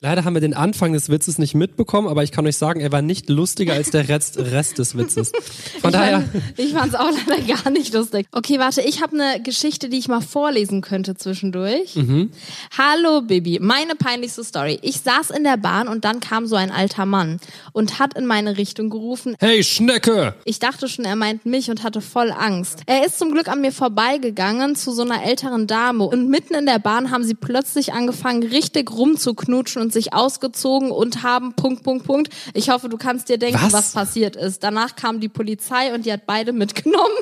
[0.00, 2.92] Leider haben wir den Anfang des Witzes nicht mitbekommen, aber ich kann euch sagen, er
[2.92, 5.32] war nicht lustiger als der Rest, Rest des Witzes.
[5.80, 8.28] Von ich daher, fand, ich fand's auch leider gar nicht lustig.
[8.30, 11.96] Okay, warte, ich habe eine Geschichte, die ich mal vorlesen könnte zwischendurch.
[11.96, 12.30] Mhm.
[12.78, 14.78] Hallo Bibi, meine peinlichste Story.
[14.82, 17.40] Ich saß in der Bahn und dann kam so ein alter Mann
[17.72, 20.34] und hat in meine Richtung gerufen, hey Schnecke!
[20.44, 22.82] Ich dachte schon, er meint mich und hatte voll Angst.
[22.86, 26.66] Er ist zum Glück an mir vorbeigegangen zu so einer älteren Dame und mitten in
[26.66, 32.06] der Bahn haben sie plötzlich angefangen, richtig rumzuknutschen und sich ausgezogen und haben Punkt, Punkt,
[32.06, 32.32] Punkt.
[32.54, 33.72] Ich hoffe, du kannst dir denken, Was?
[33.72, 34.62] was, passiert ist.
[34.62, 37.06] Danach kam die Polizei und die hat beide mitgenommen.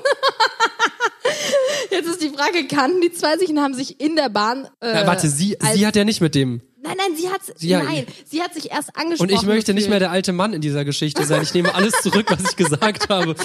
[1.91, 4.69] Jetzt ist die Frage, kannten die zwei sich und haben sich in der Bahn.
[4.81, 6.61] Äh, Ja, warte, sie, sie hat ja nicht mit dem.
[6.83, 9.31] Nein, nein, sie hat, Sie hat- nein, sie hat sich erst angesprochen.
[9.31, 11.43] Und ich möchte nicht mehr der alte Mann in dieser Geschichte sein.
[11.43, 13.35] Ich nehme alles zurück, was ich gesagt habe.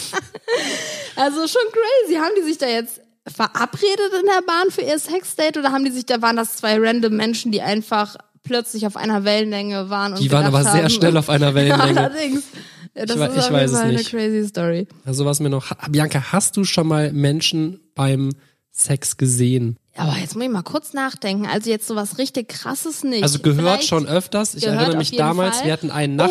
[1.17, 2.15] Also schon crazy.
[2.19, 5.91] Haben die sich da jetzt verabredet in der Bahn für ihr Sexdate oder haben die
[5.91, 10.19] sich, da waren das zwei random Menschen, die einfach plötzlich auf einer Wellenlänge waren und
[10.21, 11.99] Die waren aber sehr schnell auf einer Ja, Wellenlänge.
[12.01, 12.43] allerdings.
[12.95, 14.88] Ja, das Ich ist ich auf weiß jeden Fall eine crazy Story.
[15.06, 15.71] Also was mir noch.
[15.89, 18.32] Bianca, hast du schon mal Menschen beim
[18.71, 19.77] Sex gesehen?
[19.97, 21.45] Aber jetzt muss ich mal kurz nachdenken.
[21.45, 23.23] Also jetzt sowas richtig krasses nicht.
[23.23, 24.56] Also gehört Vielleicht- schon öfters.
[24.56, 25.65] Ich erinnere mich damals, Fall.
[25.67, 26.25] wir hatten einen Oh.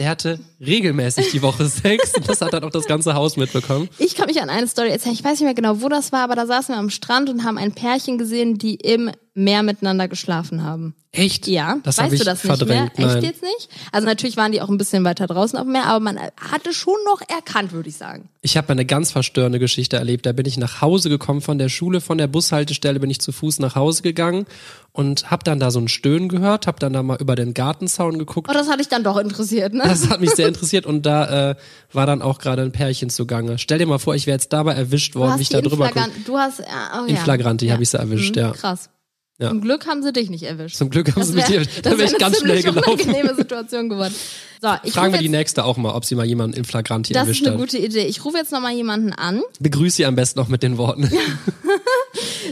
[0.00, 2.14] Der hatte regelmäßig die Woche Sex.
[2.16, 3.90] Und das hat dann auch das ganze Haus mitbekommen.
[3.98, 5.14] Ich kann mich an eine Story erzählen.
[5.14, 7.44] Ich weiß nicht mehr genau, wo das war, aber da saßen wir am Strand und
[7.44, 10.94] haben ein Pärchen gesehen, die im mehr miteinander geschlafen haben.
[11.12, 11.48] Echt?
[11.48, 12.96] Ja, das weißt ich du das nicht verdrängt.
[12.98, 13.06] mehr?
[13.06, 13.24] Echt Nein.
[13.24, 13.68] jetzt nicht?
[13.90, 16.72] Also natürlich waren die auch ein bisschen weiter draußen auf dem Meer, aber man hatte
[16.72, 18.28] schon noch erkannt, würde ich sagen.
[18.42, 20.26] Ich habe eine ganz verstörende Geschichte erlebt.
[20.26, 23.32] Da bin ich nach Hause gekommen von der Schule, von der Bushaltestelle bin ich zu
[23.32, 24.46] Fuß nach Hause gegangen
[24.92, 28.18] und habe dann da so ein Stöhnen gehört, habe dann da mal über den Gartenzaun
[28.18, 28.48] geguckt.
[28.48, 29.82] Oh, das hat dich dann doch interessiert, ne?
[29.90, 31.54] Das hat mich sehr interessiert und da äh,
[31.92, 33.58] war dann auch gerade ein Pärchen zugange.
[33.58, 36.08] Stell dir mal vor, ich wäre jetzt dabei erwischt worden, wie ich da drüber gucke.
[36.24, 37.16] Du hast, ja, oh, In.
[37.16, 37.72] Flagranti ja.
[37.74, 38.50] habe ich sie erwischt, Mhm, ja.
[38.52, 38.90] Krass.
[39.38, 39.48] Ja.
[39.48, 40.76] Zum Glück haben sie dich nicht erwischt.
[40.76, 42.62] Zum Glück haben Das sie mich, wär- da das wäre wär ich eine ganz schnell
[42.62, 42.90] gelaufen.
[43.00, 44.14] unangenehme Situation geworden.
[44.60, 47.22] So, ich Fragen wir die nächste auch mal, ob sie mal jemanden in Flagranti das
[47.22, 47.60] ist erwischt eine hat.
[47.60, 48.04] gute Idee.
[48.04, 49.40] Ich rufe jetzt nochmal jemanden an.
[49.58, 51.10] Begrüße sie am besten noch mit den Worten.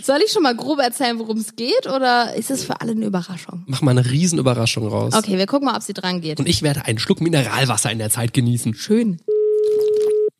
[0.04, 3.06] Soll ich schon mal grob erzählen, worum es geht, oder ist es für alle eine
[3.06, 3.64] Überraschung?
[3.66, 5.14] Mach mal eine Riesenüberraschung raus.
[5.14, 6.38] Okay, wir gucken mal, ob sie dran geht.
[6.38, 8.74] Und ich werde einen Schluck Mineralwasser in der Zeit genießen.
[8.74, 9.20] Schön.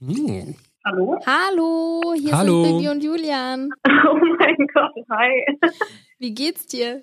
[0.00, 0.56] Hm.
[0.84, 1.18] Hallo?
[1.26, 2.64] Hallo, hier Hallo.
[2.64, 3.70] sind Bibi und Julian.
[4.10, 5.58] Oh mein Gott, hi.
[6.18, 7.02] Wie geht's dir?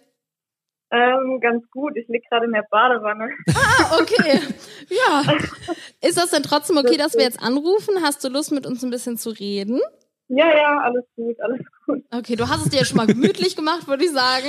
[0.91, 1.93] Ähm, ganz gut.
[1.97, 3.29] Ich lieg gerade in der Badewanne.
[3.53, 4.39] Ah, okay.
[4.89, 5.23] Ja.
[6.07, 7.95] Ist das denn trotzdem okay, dass wir jetzt anrufen?
[8.01, 9.81] Hast du Lust, mit uns ein bisschen zu reden?
[10.27, 12.03] Ja, ja, alles gut, alles gut.
[12.11, 14.47] Okay, du hast es dir ja schon mal gemütlich gemacht, würde ich sagen.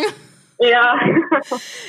[0.58, 0.98] Ja.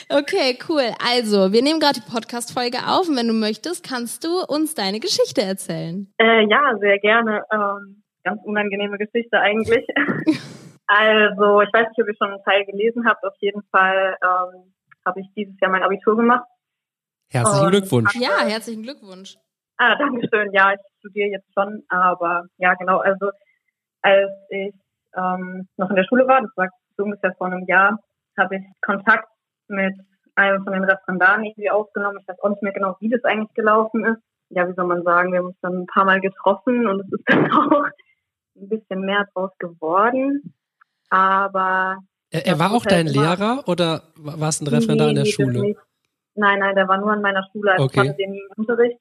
[0.09, 0.91] Okay, cool.
[1.09, 4.99] Also, wir nehmen gerade die Podcast-Folge auf und wenn du möchtest, kannst du uns deine
[4.99, 6.13] Geschichte erzählen.
[6.17, 7.43] Äh, ja, sehr gerne.
[7.51, 9.85] Ähm, ganz unangenehme Geschichte eigentlich.
[10.87, 13.23] also, ich weiß nicht, ob ihr schon einen Teil gelesen habt.
[13.23, 14.73] Auf jeden Fall ähm,
[15.05, 16.43] habe ich dieses Jahr mein Abitur gemacht.
[17.29, 18.15] Herzlichen Und- Glückwunsch.
[18.15, 19.37] Ja, herzlichen Glückwunsch.
[19.77, 20.51] Ah, danke schön.
[20.53, 22.97] Ja, ich studiere jetzt schon, aber ja, genau.
[22.99, 23.29] Also,
[24.01, 24.73] als ich
[25.15, 27.99] ähm, noch in der Schule war, das war so ungefähr vor einem Jahr,
[28.37, 29.27] habe ich Kontakt
[29.67, 29.95] mit
[30.35, 32.19] einem von den Referendaren irgendwie aufgenommen.
[32.21, 34.21] Ich weiß auch nicht mehr genau, wie das eigentlich gelaufen ist.
[34.49, 37.11] Ja, wie soll man sagen, wir haben uns dann ein paar Mal getroffen und es
[37.11, 37.85] ist dann auch
[38.55, 40.53] ein bisschen mehr draus geworden.
[41.09, 41.97] Aber
[42.31, 45.31] Er, er war auch halt dein Lehrer oder war es ein Referendar in der Nee,
[45.31, 45.75] Schule?
[46.35, 48.01] Nein, nein, der war nur an meiner Schule, also Okay.
[48.03, 48.99] ich hatte den Unterricht.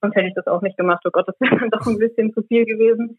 [0.00, 1.02] Sonst hätte ich das auch nicht gemacht.
[1.06, 3.18] Oh Gott, das wäre dann doch ein bisschen zu viel gewesen.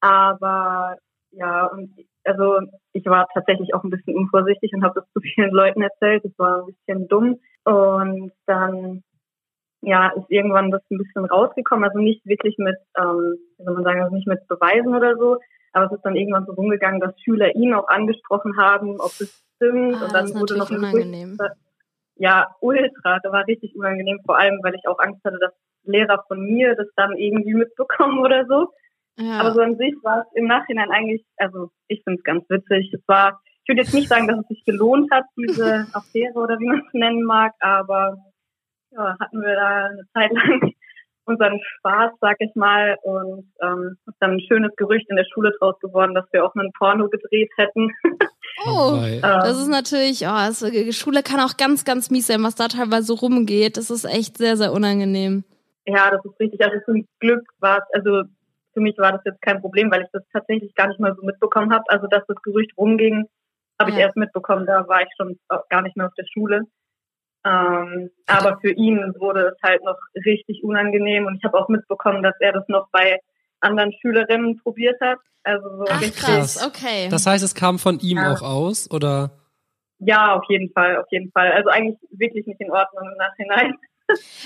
[0.00, 0.96] Aber
[1.32, 2.60] ja, und also
[2.92, 6.24] ich war tatsächlich auch ein bisschen unvorsichtig und habe das zu vielen Leuten erzählt.
[6.24, 7.38] Das war ein bisschen dumm.
[7.64, 9.02] Und dann
[9.82, 11.84] ja, ist irgendwann das ein bisschen rausgekommen.
[11.84, 15.38] Also nicht wirklich mit, ähm, wie soll man sagen, also nicht mit Beweisen oder so.
[15.72, 19.42] Aber es ist dann irgendwann so rumgegangen, dass Schüler ihn auch angesprochen haben, ob es
[19.56, 19.96] stimmt.
[19.96, 21.38] Ah, und dann das ist wurde noch ein unangenehm.
[22.16, 23.18] Ja, ultra.
[23.22, 25.52] Das war richtig unangenehm, vor allem, weil ich auch Angst hatte, dass
[25.84, 28.68] Lehrer von mir das dann irgendwie mitbekommen oder so.
[29.18, 29.40] Ja.
[29.40, 32.92] Aber so an sich war es im Nachhinein eigentlich, also ich finde es ganz witzig.
[32.94, 36.58] Es war, ich würde jetzt nicht sagen, dass es sich gelohnt hat, diese Affäre oder
[36.58, 38.16] wie man es nennen mag, aber
[38.92, 40.72] ja, hatten wir da eine Zeit lang
[41.30, 45.52] unseren Spaß, sag ich mal, und ähm, ist dann ein schönes Gerücht in der Schule
[45.58, 47.90] draus geworden, dass wir auch einen Porno gedreht hätten.
[48.66, 49.00] oh.
[49.00, 50.64] Weil- Das ist natürlich, oh, das,
[50.96, 53.76] Schule kann auch ganz, ganz mies sein, was da teilweise rumgeht.
[53.76, 55.44] Das ist echt sehr, sehr unangenehm.
[55.86, 56.60] Ja, das ist richtig.
[56.64, 58.22] Also zum Glück war es, also
[58.72, 61.22] für mich war das jetzt kein Problem, weil ich das tatsächlich gar nicht mal so
[61.24, 61.84] mitbekommen habe.
[61.88, 63.26] Also dass das Gerücht rumging,
[63.78, 64.02] habe ich Ja.
[64.02, 66.62] erst mitbekommen, da war ich schon gar nicht mehr auf der Schule.
[67.44, 72.22] Ähm, aber für ihn wurde es halt noch richtig unangenehm und ich habe auch mitbekommen,
[72.22, 73.18] dass er das noch bei
[73.60, 75.18] anderen Schülerinnen probiert hat.
[75.42, 77.08] Also so Ach, richtig, krass, okay.
[77.10, 78.32] Das heißt, es kam von ihm Ja.
[78.32, 79.30] auch aus, oder?
[80.02, 81.52] ja, auf jeden Fall, auf jeden Fall.
[81.52, 83.74] Also eigentlich wirklich nicht in Ordnung im Nachhinein.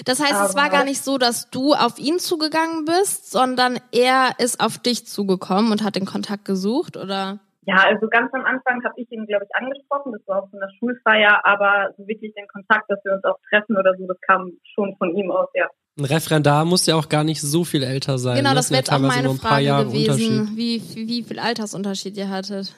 [0.04, 3.78] Das heißt, es war Aber- gar nicht so, dass du auf ihn zugegangen bist, sondern
[3.92, 7.38] er ist auf dich zugekommen und hat den Kontakt gesucht, oder?
[7.66, 10.12] Ja, also ganz am Anfang habe ich ihn, glaube ich, angesprochen.
[10.12, 13.38] Das war auch in der Schulfeier, aber so wirklich den Kontakt, dass wir uns auch
[13.48, 15.66] treffen oder so, das kam schon von ihm aus, ja.
[15.96, 18.36] Ein Referendar muss ja auch gar nicht so viel älter sein.
[18.36, 18.56] genau, ne?
[18.56, 22.74] das ja wäre jetzt auch meine Frage gewesen, wie, wie viel Altersunterschied ihr hattet.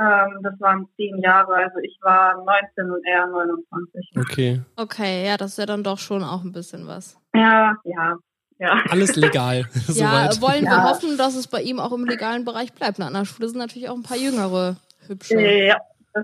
[0.00, 4.10] Ähm, das waren zehn Jahre, also ich war 19 und er 29.
[4.16, 4.60] Okay.
[4.76, 7.18] Okay, ja, das ist ja dann doch schon auch ein bisschen was.
[7.34, 8.16] Ja, ja,
[8.60, 8.82] ja.
[8.90, 9.66] Alles legal.
[9.88, 10.40] ja, Soweit.
[10.40, 10.84] wollen wir Ja.
[10.88, 12.98] hoffen, dass es bei ihm auch im legalen Bereich bleibt.
[13.00, 14.76] Na, an der Schule sind natürlich auch ein paar jüngere
[15.08, 15.40] hübsche.
[15.40, 15.78] Ja,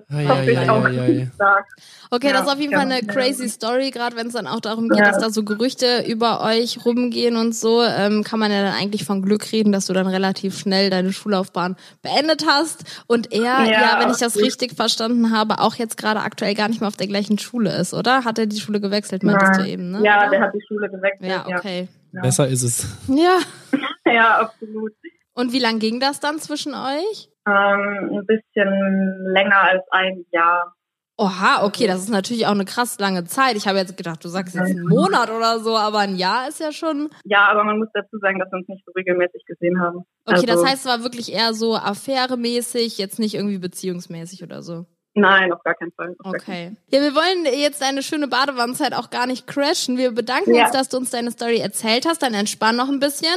[0.08, 1.30] das Ei, hoffe ich ei, auch ei.
[1.34, 1.66] stark.
[2.10, 2.96] Okay, Ja, das ist auf jeden Fall ja.
[2.96, 5.06] eine crazy Story, gerade wenn es dann auch darum geht, Ja.
[5.10, 9.04] dass da so Gerüchte über euch rumgehen und so, ähm, kann man ja dann eigentlich
[9.04, 13.64] von Glück reden, dass du dann relativ schnell deine Schullaufbahn beendet hast und er, ja,
[13.64, 16.96] Ja, wenn ich das richtig verstanden habe, auch jetzt gerade aktuell gar nicht mehr auf
[16.96, 18.24] der gleichen Schule ist, oder?
[18.24, 20.02] Hat er die Schule gewechselt, meintest du eben, ne?
[20.04, 20.30] Ja, Oder?
[20.30, 21.30] der hat die Schule gewechselt.
[21.30, 21.88] ja, okay.
[22.12, 22.86] Ja, Besser ist es.
[23.08, 23.38] Ja.
[24.12, 24.92] ja absolut.
[25.34, 27.28] Und wie lang ging das dann zwischen euch?
[27.46, 30.74] Ähm, ein bisschen länger als ein Jahr.
[31.16, 33.54] Oha, okay, das ist natürlich auch eine krass lange Zeit.
[33.56, 36.58] Ich habe jetzt gedacht, du sagst jetzt einen Monat oder so, aber ein Jahr ist
[36.58, 37.08] ja schon.
[37.24, 39.98] Ja, aber man muss dazu sagen, dass wir uns nicht so regelmäßig gesehen haben.
[40.26, 44.62] Okay, das Also- heißt, es war wirklich eher so affäremäßig, jetzt nicht irgendwie beziehungsmäßig oder
[44.62, 44.86] so.
[45.14, 46.14] Nein, auf gar keinen Fall.
[46.18, 46.76] Auf gar keinen Okay.
[46.96, 49.96] Ja, wir wollen jetzt deine schöne Badewannenzeit auch gar nicht crashen.
[49.96, 50.64] Wir bedanken Ja.
[50.64, 52.22] uns, dass du uns deine Story erzählt hast.
[52.22, 53.36] Dann entspann noch ein bisschen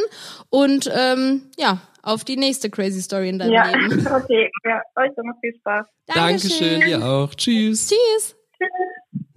[0.50, 4.08] und ähm, ja, auf die nächste crazy Story in deinem Ja, Leben.
[4.16, 4.50] okay.
[4.66, 5.86] Ja, euch dann noch viel Spaß.
[6.08, 7.36] Dankeschön, dir auch.
[7.36, 7.90] Tschüss.
[7.90, 8.36] Tschüss.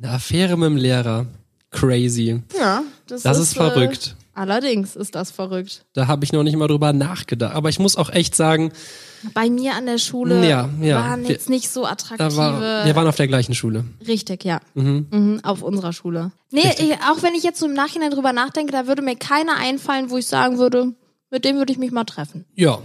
[0.03, 1.27] Eine Affäre mit dem Lehrer.
[1.71, 2.43] Crazy.
[2.59, 4.17] Ja, das, Das ist äh, verrückt.
[4.41, 5.85] Allerdings ist das verrückt.
[5.93, 7.55] Da habe ich noch nicht mal drüber nachgedacht.
[7.55, 8.73] Aber ich muss auch echt sagen,
[9.35, 10.97] Bei mir an der Schule Ja, ja.
[10.97, 12.37] waren Wir- jetzt nicht so attraktive.
[12.37, 13.85] war, wir waren auf der gleichen Schule.
[14.07, 14.61] Richtig, ja.
[14.75, 15.07] Mhm.
[15.11, 16.33] Mhm, auf unserer Schule.
[16.51, 19.57] Nee, ich, auch wenn ich jetzt so im Nachhinein drüber nachdenke, da würde mir keiner
[19.59, 20.95] einfallen, wo ich sagen würde,
[21.31, 22.47] mit dem würde ich mich mal treffen.
[22.55, 22.79] Ja.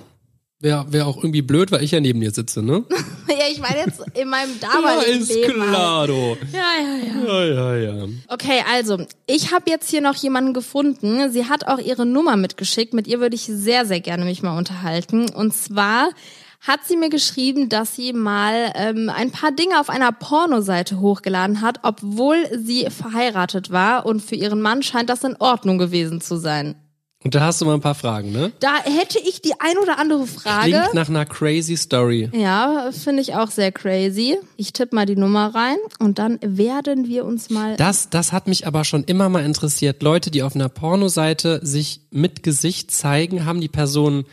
[0.66, 2.84] Wäre wär auch irgendwie blöd, weil ich ja neben dir sitze, ne?
[3.30, 5.62] ja, ich meine jetzt in meinem Ja, damaligen ist Leben.
[5.62, 5.70] halt.
[5.70, 6.38] klar, du.
[6.52, 7.44] Ja, ja, ja.
[7.46, 8.08] Ja, ja, ja.
[8.30, 8.98] Okay, also,
[9.28, 11.32] ich habe jetzt hier noch jemanden gefunden.
[11.32, 12.96] Sie hat auch ihre Nummer mitgeschickt.
[12.96, 15.30] Mit ihr würde ich sehr, sehr gerne mich mal unterhalten.
[15.30, 16.10] Und zwar
[16.62, 21.62] hat sie mir geschrieben, dass sie mal ähm, ein paar Dinge auf einer Pornoseite hochgeladen
[21.62, 24.08] hat, obwohl sie verheiratet war.
[24.08, 26.74] Und für ihren Mann scheint das in Ordnung gewesen zu sein.
[27.26, 28.52] Und da hast du mal ein paar Fragen, ne?
[28.60, 30.70] Da hätte ich die ein oder andere Frage.
[30.70, 32.30] Klingt nach einer crazy Story.
[32.34, 34.38] Ja, finde ich auch sehr crazy.
[34.58, 37.78] Ich tippe mal die Nummer rein und dann werden wir uns mal.
[37.78, 40.04] Das, das hat mich aber schon immer mal interessiert.
[40.04, 44.26] Leute, die auf einer Pornoseite sich mit Gesicht zeigen, haben die Personen.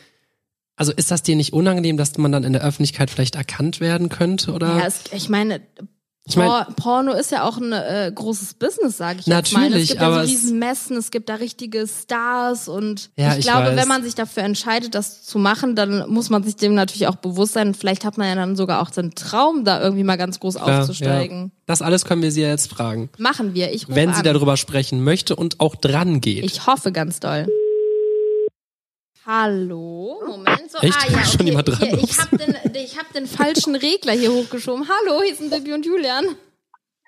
[0.76, 4.10] Also ist das dir nicht unangenehm, dass man dann in der Öffentlichkeit vielleicht erkannt werden
[4.10, 4.52] könnte?
[4.52, 4.66] Oder?
[4.76, 5.62] ja, es, ich meine,
[6.24, 9.62] Ich mein- Por Porno ist ja auch ein äh, großes Business, sage ich jetzt mal.
[9.64, 13.32] Es Natürlich, gibt aber ja so riesen Messen, es gibt da richtige Stars und Ja,
[13.32, 13.76] ich, ich glaube, weiß.
[13.76, 17.16] wenn man sich dafür entscheidet, das zu machen, dann muss man sich dem natürlich auch
[17.16, 17.74] bewusst sein.
[17.74, 20.80] Vielleicht hat man ja dann sogar auch den Traum, da irgendwie mal ganz groß Ja,
[20.80, 21.50] aufzusteigen.
[21.66, 23.10] Das alles können wir sie ja jetzt fragen.
[23.18, 23.72] Machen wir.
[23.72, 24.14] Ich rufe Wenn an.
[24.14, 26.44] sie darüber sprechen möchte und auch dran geht.
[26.44, 27.48] Ich hoffe ganz doll.
[29.24, 30.68] Hallo, Moment.
[30.68, 30.96] So, Echt?
[30.96, 31.44] Ah, ja, Schon okay.
[31.44, 31.78] jemand dran?
[31.78, 34.88] Hier, ich habe den, ich hab den falschen Regler hier hochgeschoben.
[34.88, 36.24] Hallo, hier sind Bibi und Julian.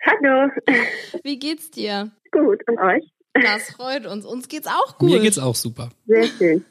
[0.07, 0.51] Hallo.
[1.25, 2.13] Wie geht's dir?
[2.31, 3.05] Gut, und euch?
[3.33, 4.25] Das freut uns.
[4.25, 5.11] Uns geht's auch gut.
[5.11, 5.89] Mir geht's auch super.
[6.07, 6.65] Sehr schön.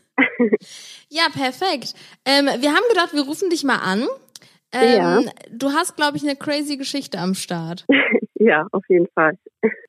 [1.09, 1.93] Ja, perfekt.
[2.23, 4.07] Ähm, wir haben gedacht, wir rufen dich mal an.
[4.73, 5.21] Ähm, Ja.
[5.51, 7.85] Du hast, glaube ich, eine crazy Geschichte am Start.
[8.45, 9.37] Ja, auf jeden Fall.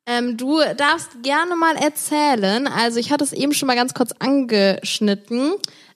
[0.05, 2.67] Ähm, du darfst gerne mal erzählen.
[2.67, 5.55] Also ich hatte es eben schon mal ganz kurz angeschnitten.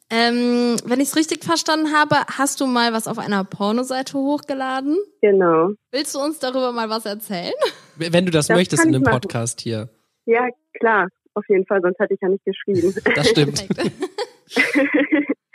[0.10, 4.97] Ähm, wenn ich es richtig verstanden habe, hast du mal was auf einer Pornoseite hochgeladen?
[5.21, 5.69] Genau.
[5.93, 7.54] Willst du uns darüber mal was erzählen?
[7.95, 9.04] Wenn du das, Das möchtest in dem.
[9.04, 9.88] Podcast hier.
[10.25, 10.45] Ja,
[10.80, 11.08] klar.
[11.36, 12.93] Auf jeden Fall, sonst hätte ich ja nicht geschrieben.
[13.15, 13.65] Das stimmt.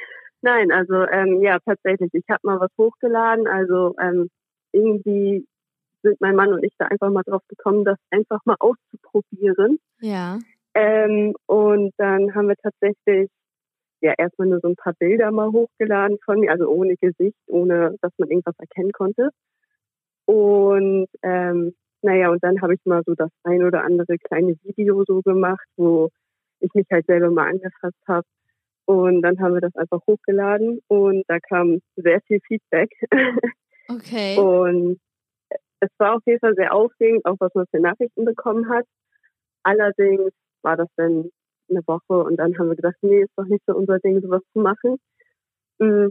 [0.45, 2.11] Nein, also ähm, ja, tatsächlich.
[2.13, 3.47] Ich habe mal was hochgeladen.
[3.47, 4.29] Also ähm,
[4.73, 5.47] irgendwie
[6.03, 9.79] sind mein Mann und ich da einfach mal drauf gekommen, das einfach mal auszuprobieren.
[10.01, 10.39] Ja.
[10.75, 13.31] Ähm, und dann haben wir tatsächlich
[14.03, 17.97] ja erstmal nur so ein paar Bilder mal hochgeladen von mir, also ohne Gesicht, ohne
[18.03, 19.31] dass man irgendwas erkennen konnte.
[20.27, 25.05] Und ähm, naja, und dann habe ich mal so das ein oder andere kleine Video
[25.07, 26.11] so gemacht, wo
[26.61, 28.27] ich mich halt selber mal angefasst habe.
[28.87, 32.91] Und dann haben wir das einfach hochgeladen und da kam sehr viel Feedback.
[33.87, 34.39] Okay.
[34.39, 34.99] Und
[35.81, 38.87] es war auf jeden Fall sehr aufregend, auch was man für Nachrichten bekommen hat.
[39.63, 41.31] Allerdings war das dann
[41.69, 44.43] eine Woche und dann haben wir gedacht, nee, ist doch nicht so unser Ding, sowas
[44.55, 44.97] zu machen.
[45.79, 46.09] Mm,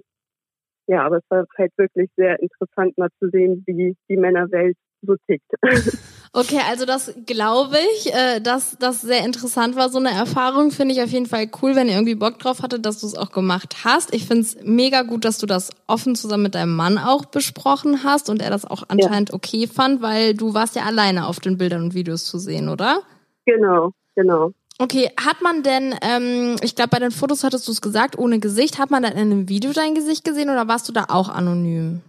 [0.88, 5.16] Ja, aber es war halt wirklich sehr interessant mal zu sehen, wie die Männerwelt so
[5.28, 5.50] tickt.
[6.36, 9.90] Okay, also das glaube ich, äh, dass das sehr interessant war.
[9.90, 12.88] So eine Erfahrung finde ich auf jeden Fall cool, wenn ihr irgendwie Bock drauf hattet,
[12.88, 14.16] dass du es auch gemacht hast.
[14.16, 18.04] Ich finde es mega gut, dass du das offen zusammen mit deinem Mann auch besprochen
[18.04, 21.60] hast und er das auch anscheinend okay fand, weil du warst ja alleine auf den
[21.60, 23.04] Bildern und Videos zu sehen, oder?
[23.46, 24.54] genau, genau.
[24.80, 28.40] Okay, hat man denn, ähm, ich glaube bei den Fotos hattest du es gesagt, ohne
[28.40, 31.30] Gesicht, hat man dann in einem Video dein Gesicht gesehen oder warst du da auch
[31.30, 32.02] anonym?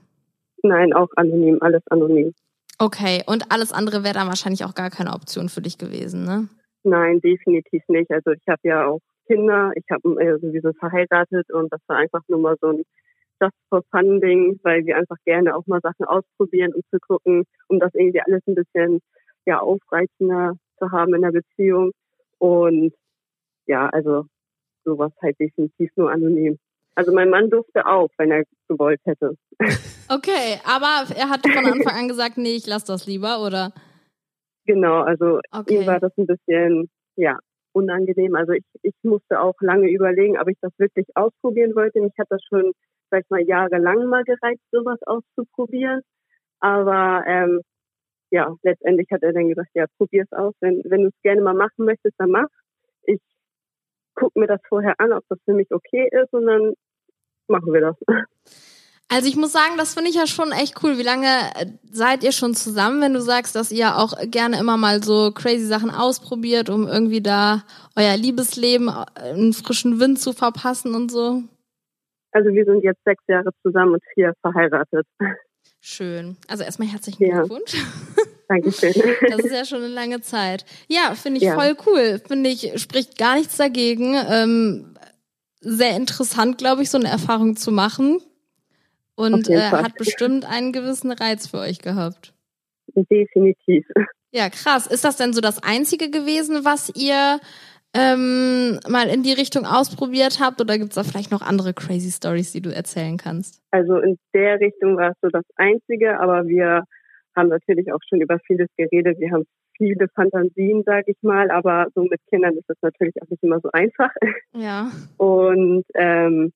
[0.63, 2.33] Nein, auch anonym, alles anonym.
[2.79, 6.49] Okay, und alles andere wäre dann wahrscheinlich auch gar keine Option für dich gewesen, ne?
[6.83, 8.11] Nein, definitiv nicht.
[8.11, 12.23] Also ich habe ja auch Kinder, ich habe äh, sowieso verheiratet und das war einfach
[12.29, 12.83] nur mal so ein
[13.41, 17.45] Just for Fun Ding, weil wir einfach gerne auch mal Sachen ausprobieren, um zu gucken,
[17.69, 19.01] um das irgendwie alles ein bisschen
[19.47, 21.93] ja aufreizender zu haben in der Beziehung.
[22.39, 22.93] Und
[23.67, 24.27] ja, also
[24.85, 26.59] sowas halt definitiv nur anonym.
[26.95, 29.37] Also mein Mann durfte auch, wenn er gewollt hätte.
[30.09, 33.73] Okay, aber er hat von Anfang an gesagt, nee, ich lass das lieber, oder?
[34.67, 35.79] Genau, also Okay.
[35.81, 37.38] mir war das ein bisschen, ja,
[37.73, 38.35] unangenehm.
[38.35, 42.01] Also ich, ich musste auch lange überlegen, ob ich das wirklich ausprobieren wollte.
[42.01, 42.73] Mich hat das schon,
[43.11, 46.01] sag ich mal, jahrelang mal gereizt, sowas auszuprobieren.
[46.61, 47.61] Aber ähm,
[48.31, 50.55] ja, letztendlich hat er dann gesagt, ja, probier's aus.
[50.61, 52.49] Wenn, wenn du es gerne mal machen möchtest, dann mach.
[53.03, 53.21] Ich
[54.14, 56.75] guck mir das vorher an, ob das für mich okay ist und dann
[57.49, 57.97] machen wir das.
[59.14, 60.98] Also ich muss sagen, das finde ich ja schon echt cool.
[60.98, 64.77] Wie lange äh, seid ihr schon zusammen, wenn du sagst, dass ihr auch gerne immer
[64.77, 67.62] mal so crazy Sachen ausprobiert, um irgendwie da
[67.94, 71.44] euer Liebesleben äh, einen frischen Wind zu verpassen und so?
[72.33, 75.07] Also wir sind jetzt sechs Jahre zusammen und vier verheiratet.
[75.81, 76.37] Schön.
[76.48, 77.42] Also erstmal herzlichen Ja.
[77.42, 77.77] Glückwunsch.
[78.48, 78.94] Dankeschön.
[79.31, 80.64] Das ist ja schon eine lange Zeit.
[80.88, 81.55] Ja, finde ich Ja.
[81.55, 82.20] voll cool.
[82.27, 84.16] Finde ich, spricht gar nichts dagegen.
[84.29, 84.96] Ähm,
[85.61, 88.20] sehr interessant, glaube ich, so eine Erfahrung zu machen.
[89.16, 92.35] Und äh, hat bestimmt einen gewissen Reiz für euch gehabt.
[92.94, 93.87] Definitiv.
[94.33, 94.88] Ja, krass.
[94.88, 97.38] Ist das denn so das Einzige gewesen, was ihr
[97.94, 100.61] ähm, mal in die Richtung ausprobiert habt?
[100.61, 103.62] Oder gibt's da vielleicht noch andere crazy Stories, die du erzählen kannst?
[103.70, 106.83] Also in der Richtung war es so das Einzige, aber wir
[107.37, 109.20] haben natürlich auch schon über vieles geredet.
[109.20, 109.44] Wir haben
[109.77, 113.61] viele Fantasien, sage ich mal, aber so mit Kindern ist das natürlich auch nicht immer
[113.61, 114.11] so einfach.
[114.53, 114.90] Ja.
[115.16, 116.53] Und ähm,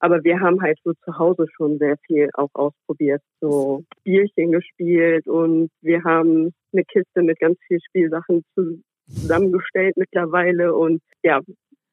[0.00, 5.26] aber wir haben halt so zu Hause schon sehr viel auch ausprobiert, so Spielchen gespielt
[5.26, 11.40] und wir haben eine Kiste mit ganz viel Spielsachen zu, zusammengestellt mittlerweile und ja,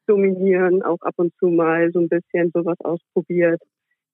[0.06, 3.60] dominieren auch ab und zu mal so ein bisschen sowas ausprobiert.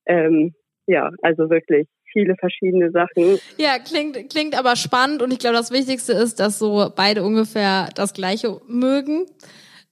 [0.06, 0.54] Ähm,
[0.86, 3.38] ja, also wirklich viele verschiedene Sachen.
[3.56, 7.88] Ja, klingt, klingt aber spannend und ich glaube, das Wichtigste ist, dass so beide ungefähr
[7.94, 9.26] das Gleiche mögen.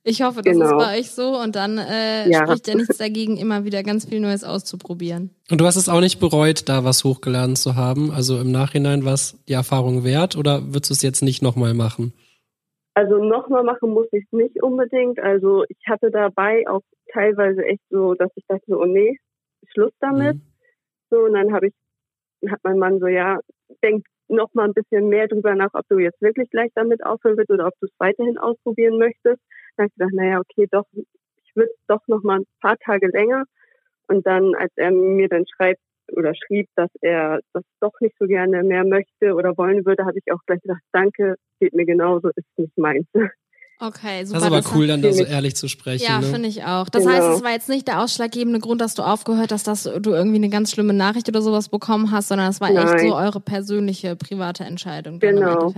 [0.02, 0.78] Ich hoffe, das ist Genau.
[0.78, 2.46] bei euch so und dann äh, Ja.
[2.46, 5.30] spricht ja nichts dagegen, immer wieder ganz viel Neues auszuprobieren.
[5.50, 8.10] Und du hast es auch nicht bereut, da was hochgeladen zu haben?
[8.10, 11.74] Also im Nachhinein war es die Erfahrung wert oder würdest du es jetzt nicht nochmal
[11.74, 12.14] machen?
[12.94, 15.18] Also nochmal machen muss ich es nicht unbedingt.
[15.20, 16.82] Also ich hatte dabei auch
[17.12, 19.18] teilweise echt so, dass ich dachte, oh nee,
[19.72, 20.36] Schluss damit.
[20.36, 20.42] Mhm.
[21.10, 21.74] So, und dann habe ich,
[22.50, 23.38] hat mein Mann so, ja,
[23.82, 27.36] denk noch mal ein bisschen mehr drüber nach, ob du jetzt wirklich gleich damit aufhören
[27.36, 29.40] willst oder ob du es weiterhin ausprobieren möchtest.
[29.86, 33.44] Ich gedacht, naja, okay, doch, ich würde doch noch mal ein paar Tage länger.
[34.08, 35.80] Und dann, als er mir dann schreibt
[36.12, 40.18] oder schrieb, dass er das doch nicht so gerne mehr möchte oder wollen würde, habe
[40.18, 43.06] ich auch gleich gedacht, danke, geht mir genauso, ist nicht meins.
[43.82, 44.40] Okay, super.
[44.40, 46.04] Das ist aber das cool, dann da so ehrlich zu sprechen.
[46.04, 46.26] Ja, ne?
[46.26, 46.90] finde ich auch.
[46.90, 47.14] Das Genau.
[47.14, 50.36] heißt, es war jetzt nicht der ausschlaggebende Grund, dass du aufgehört hast, dass du irgendwie
[50.36, 53.08] eine ganz schlimme Nachricht oder sowas bekommen hast, sondern es war echt Nein.
[53.08, 55.18] so eure persönliche private Entscheidung.
[55.18, 55.72] Genau.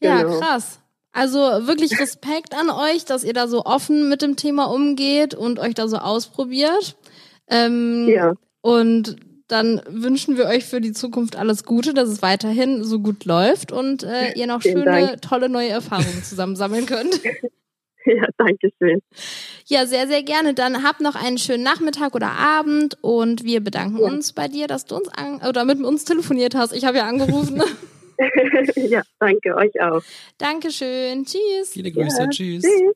[0.00, 0.40] Ja, Genau.
[0.40, 0.80] krass.
[1.14, 5.58] Also wirklich Respekt an euch, dass ihr da so offen mit dem Thema umgeht und
[5.60, 6.96] euch da so ausprobiert.
[7.48, 12.82] Ähm, Ja, Und dann wünschen wir euch für die Zukunft alles Gute, dass es weiterhin
[12.82, 15.22] so gut läuft und äh, ihr noch Vielen schöne, Dank.
[15.22, 17.20] tolle neue Erfahrungen zusammen sammeln könnt.
[18.06, 19.00] ja, danke schön.
[19.66, 20.54] Ja, sehr, sehr gerne.
[20.54, 24.06] Dann habt noch einen schönen Nachmittag oder Abend und wir bedanken Ja.
[24.06, 26.72] uns bei dir, dass du uns an oder mit uns telefoniert hast.
[26.72, 27.62] Ich habe ja angerufen.
[28.76, 30.02] ja, danke euch auch.
[30.38, 31.24] Dankeschön.
[31.24, 31.70] Tschüss.
[31.72, 32.62] Viele Grüße, Ja, tschüss.
[32.62, 32.94] Tschüss.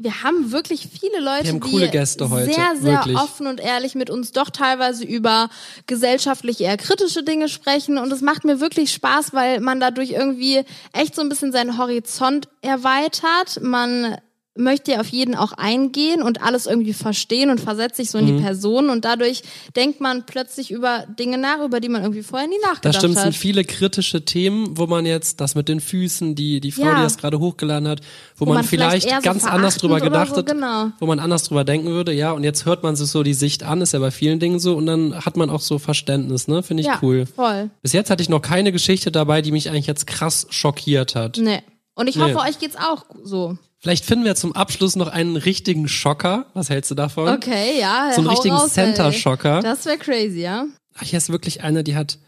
[0.00, 3.16] Wir haben wirklich viele Leute, Wir haben coole die Gäste heute, sehr, sehr wirklich.
[3.16, 5.50] offen und ehrlich mit uns doch teilweise über
[5.86, 7.98] gesellschaftlich eher kritische Dinge sprechen.
[7.98, 11.78] Und es macht mir wirklich Spaß, weil man dadurch irgendwie echt so ein bisschen seinen
[11.78, 13.60] Horizont erweitert.
[13.60, 14.16] Man
[14.58, 18.24] möchte ja auf jeden auch eingehen und alles irgendwie verstehen und versetzt sich so in
[18.26, 18.36] Mhm.
[18.38, 19.42] die Person und dadurch
[19.76, 23.12] denkt man plötzlich über Dinge nach, über die man irgendwie vorher nie nachgedacht Das stimmt,
[23.14, 23.24] es hat.
[23.32, 26.96] sind viele kritische Themen, wo man jetzt das mit den Füßen, die die Frau, Ja.
[26.96, 28.00] die das gerade hochgeladen hat,
[28.36, 30.90] wo, Wo man, man vielleicht so ganz anders drüber gedacht so, hat, genau.
[30.98, 33.62] wo man anders drüber denken würde, ja, und jetzt hört man sich so die Sicht
[33.62, 36.62] an, ist ja bei vielen Dingen so, und dann hat man auch so Verständnis, ne,
[36.62, 37.26] finde ich ja, cool.
[37.26, 37.70] voll.
[37.82, 41.38] Bis jetzt hatte ich noch keine Geschichte dabei, die mich eigentlich jetzt krass schockiert hat.
[41.38, 41.62] Nee.
[41.94, 42.22] Und ich Nee.
[42.22, 43.56] hoffe, euch geht's auch so.
[43.80, 46.46] Vielleicht finden wir zum Abschluss noch einen richtigen Schocker.
[46.54, 47.28] Was hältst du davon?
[47.28, 48.10] Okay, ja.
[48.12, 48.58] So einen richtigen.
[48.58, 49.60] Center-Schocker.
[49.62, 50.66] Das wäre crazy, ja.
[50.96, 52.18] Ach, hier ist wirklich eine, die hat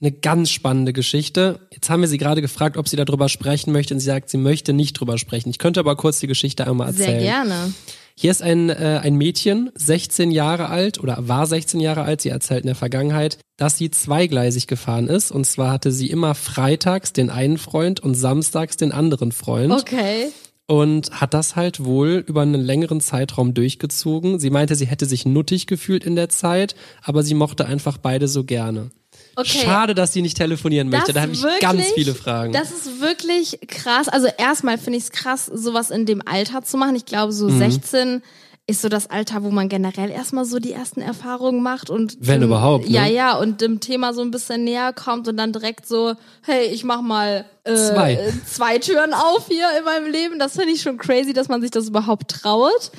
[0.00, 1.60] eine ganz spannende Geschichte.
[1.72, 4.36] Jetzt haben wir sie gerade gefragt, ob sie darüber sprechen möchte und sie sagt, sie
[4.36, 5.48] möchte nicht drüber sprechen.
[5.48, 7.20] Ich könnte aber kurz die Geschichte einmal erzählen.
[7.20, 7.74] Sehr gerne.
[8.18, 12.30] Hier ist ein, äh, ein Mädchen, 16 Jahre alt oder war 16 Jahre alt, sie
[12.30, 15.30] erzählt in der Vergangenheit, dass sie zweigleisig gefahren ist.
[15.30, 19.70] Und zwar hatte sie immer freitags den einen Freund und samstags den anderen Freund.
[19.70, 20.32] Okay.
[20.68, 24.40] Und hat das halt wohl über einen längeren Zeitraum durchgezogen.
[24.40, 26.74] Sie meinte, sie hätte sich nuttig gefühlt in der Zeit,
[27.04, 28.90] aber sie mochte einfach beide so gerne.
[29.36, 29.58] Okay.
[29.64, 31.12] Schade, dass sie nicht telefonieren möchte.
[31.12, 32.52] Das Da habe ich wirklich- ganz viele Fragen.
[32.52, 34.08] Das ist wirklich krass.
[34.08, 36.96] Also erstmal finde ich es krass, sowas in dem Alter zu machen.
[36.96, 37.58] Ich glaube, so Mhm.
[37.58, 38.22] 16
[38.68, 42.40] ist so das Alter, wo man generell erstmal so die ersten Erfahrungen macht und Wenn
[42.40, 42.90] dem, überhaupt, ne?
[42.94, 46.66] Ja, ja, und dem Thema so ein bisschen näher kommt und dann direkt so, hey,
[46.66, 48.32] ich mach mal äh, Zwei.
[48.44, 50.38] zwei Türen auf hier in meinem Leben.
[50.40, 52.90] Das finde ich schon crazy, dass man sich das überhaupt traut.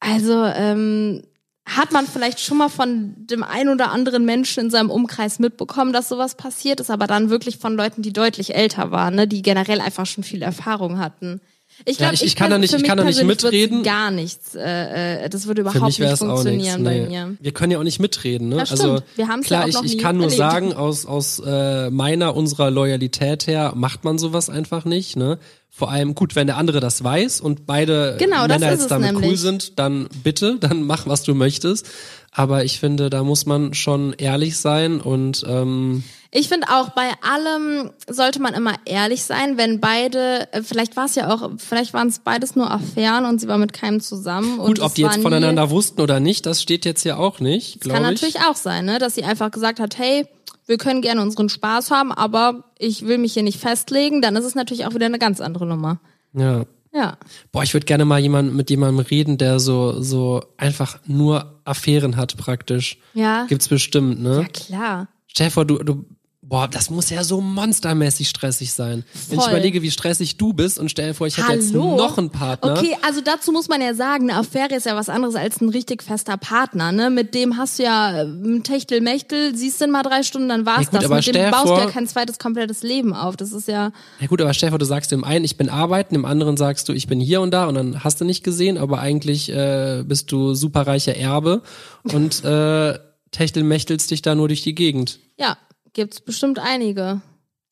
[0.00, 1.22] Also, ähm,
[1.66, 5.92] hat man vielleicht schon mal von dem ein oder anderen Menschen in seinem Umkreis mitbekommen,
[5.92, 9.42] dass sowas passiert ist, aber dann wirklich von Leuten, die deutlich älter waren, ne, die
[9.42, 11.40] generell einfach schon viel Erfahrung hatten.
[11.84, 13.82] Ich Ja, glaube, ich- ich kann da nicht- ich kann da nicht mitreden.
[13.82, 14.54] Gar nichts.
[14.54, 17.06] Äh, äh, das würde überhaupt nicht funktionieren bei Nee.
[17.06, 17.36] mir.
[17.40, 18.56] Wir können ja auch nicht mitreden, ne?
[18.56, 19.00] Das also.
[19.16, 20.38] Wir haben's klar, ja auch ich, ich kann nur erlebt.
[20.38, 25.38] sagen, aus, aus äh, meiner, unserer Loyalität her macht man sowas einfach nicht, ne?
[25.72, 29.20] Vor allem, gut, wenn der andere das weiß und beide Genau, Männer jetzt damit cool
[29.20, 29.40] nämlich.
[29.40, 31.86] sind, dann bitte, dann mach, was du möchtest.
[32.32, 37.10] Aber ich finde, da muss man schon ehrlich sein und ähm, Ich finde auch, bei
[37.22, 41.92] allem sollte man immer ehrlich sein, wenn beide, äh, vielleicht war es ja auch, vielleicht
[41.92, 44.60] waren es beides nur Affären und sie war mit keinem zusammen.
[44.60, 47.80] und gut, ob die jetzt voneinander wussten oder nicht, das steht jetzt ja auch nicht,
[47.80, 48.22] Kann glaube ich.
[48.22, 48.98] natürlich auch sein, ne?
[48.98, 50.26] dass sie einfach gesagt hat, hey,
[50.66, 54.44] wir können gerne unseren Spaß haben, aber ich will mich hier nicht festlegen, dann ist
[54.44, 55.98] es natürlich auch wieder eine ganz andere Nummer.
[56.32, 56.64] Ja.
[56.92, 57.18] Ja.
[57.52, 62.16] Boah, ich würde gerne mal jemand, mit jemandem reden, der so, so einfach nur Affären
[62.16, 62.98] hat praktisch.
[63.14, 63.46] Ja.
[63.46, 64.42] Gibt's bestimmt, ne?
[64.42, 65.08] Ja, klar.
[65.28, 66.04] Stell dir vor, du, du,
[66.50, 69.04] boah, das muss ja so monstermäßig stressig sein.
[69.28, 69.52] Wenn ich Voll.
[69.54, 72.72] überlege, wie stressig du bist und stell dir vor, ich hätte jetzt noch einen Partner.
[72.72, 75.68] Okay, also dazu muss man ja sagen, eine Affäre ist ja was anderes als ein
[75.68, 77.08] richtig fester Partner, ne?
[77.08, 80.86] Mit dem hast du ja äh, ein Techtelmechtel, siehst du mal drei Stunden, dann war's
[80.86, 81.04] Ja gut, das.
[81.04, 83.36] aber Mit dem baust du ja vor- kein zweites komplettes Leben auf.
[83.36, 86.24] Das ist ja, Ja gut, aber vor, du sagst dem einen, ich bin arbeiten, dem
[86.24, 88.98] anderen sagst du, ich bin hier und da und dann hast du nicht gesehen, aber
[88.98, 91.62] eigentlich äh, bist du superreicher Erbe
[92.02, 92.98] und äh,
[93.30, 95.20] techtelmächtelst dich da nur durch die Gegend.
[95.38, 95.56] ja,
[95.92, 97.20] gibt's bestimmt einige.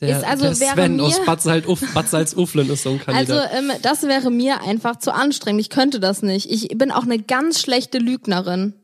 [0.00, 3.34] Der, Ist also der Sven mir- aus Bad, Salz, Bad Salzuflen ist so ein Also
[3.34, 3.50] Kandidat.
[3.52, 5.60] ähm, das wäre mir einfach zu anstrengend.
[5.60, 6.48] Ich könnte das nicht.
[6.52, 8.74] Ich bin auch eine ganz schlechte Lügnerin.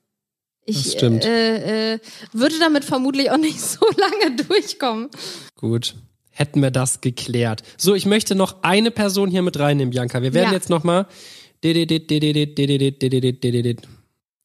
[0.66, 1.24] Ich Das stimmt.
[1.24, 1.98] Äh, äh,
[2.32, 5.08] würde damit vermutlich auch nicht so lange durchkommen.
[5.54, 5.94] Gut.
[6.30, 7.62] Hätten wir das geklärt.
[7.76, 10.20] So, ich möchte noch eine Person hier mit reinnehmen, Bianca.
[10.20, 10.54] Wir werden Ja.
[10.54, 11.06] jetzt nochmal.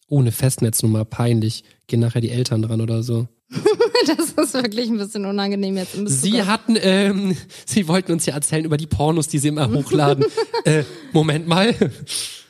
[0.08, 1.64] Ohne Festnetznummer, peinlich.
[1.90, 3.28] Gehen nachher die Eltern dran oder so.
[4.08, 5.94] Das ist wirklich ein bisschen unangenehm jetzt.
[6.06, 7.36] Sie hatten, ähm,
[7.66, 10.24] Sie wollten uns ja erzählen über die Pornos, die Sie immer hochladen.
[10.64, 11.76] äh, Moment mal.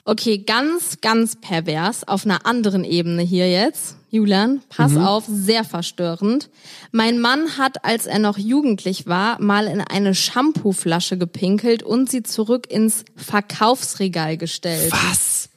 [0.05, 3.95] Okay, ganz, ganz pervers auf einer anderen Ebene hier jetzt.
[4.11, 6.49] Julian, pass auf, sehr verstörend.
[6.91, 12.21] Mein Mann hat, als er noch jugendlich war, mal in eine Shampooflasche gepinkelt und sie
[12.23, 14.91] zurück ins Verkaufsregal gestellt.
[14.91, 15.49] Was?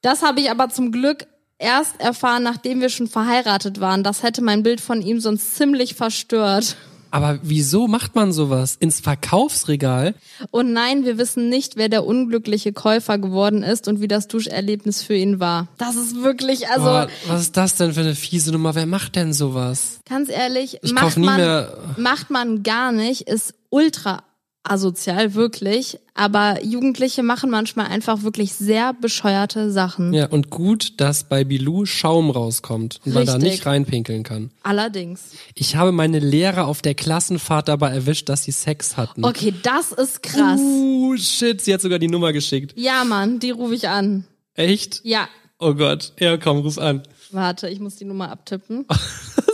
[0.00, 1.26] Das habe ich aber zum Glück
[1.58, 4.02] erst erfahren, nachdem wir schon verheiratet waren.
[4.02, 6.76] Das hätte mein Bild von ihm sonst ziemlich verstört.
[7.12, 8.76] Aber wieso macht man sowas?
[8.78, 10.14] Ins Verkaufsregal?
[10.50, 15.02] Und nein, wir wissen nicht, wer der unglückliche Käufer geworden ist und wie das Duscherlebnis
[15.02, 15.68] für ihn war.
[15.78, 18.74] Das ist wirklich, also Boah, was ist das denn für eine fiese Nummer?
[18.74, 20.00] Wer macht denn sowas?
[20.06, 24.22] ganz ehrlich, Ich macht nie man, mehr- macht man gar nicht, ist ultra
[24.70, 25.98] asozial, wirklich.
[26.14, 30.12] Aber Jugendliche machen manchmal einfach wirklich sehr bescheuerte Sachen.
[30.12, 33.50] Ja, und gut, dass bei Bilou Schaum rauskommt und man da Richtig.
[33.52, 34.50] nicht reinpinkeln kann.
[34.62, 35.32] Allerdings.
[35.54, 39.24] Ich habe meine Lehrer auf der Klassenfahrt dabei erwischt, dass sie Sex hatten.
[39.24, 40.60] Okay, das ist krass.
[40.60, 42.72] Uh, shit, sie hat sogar die Nummer geschickt.
[42.76, 44.24] Ja, Mann, die rufe ich an.
[44.54, 45.00] Echt?
[45.04, 46.12] Ja, Oh Gott.
[46.20, 47.02] Ja, komm, ruf an.
[47.30, 48.86] warte, ich muss die Nummer abtippen.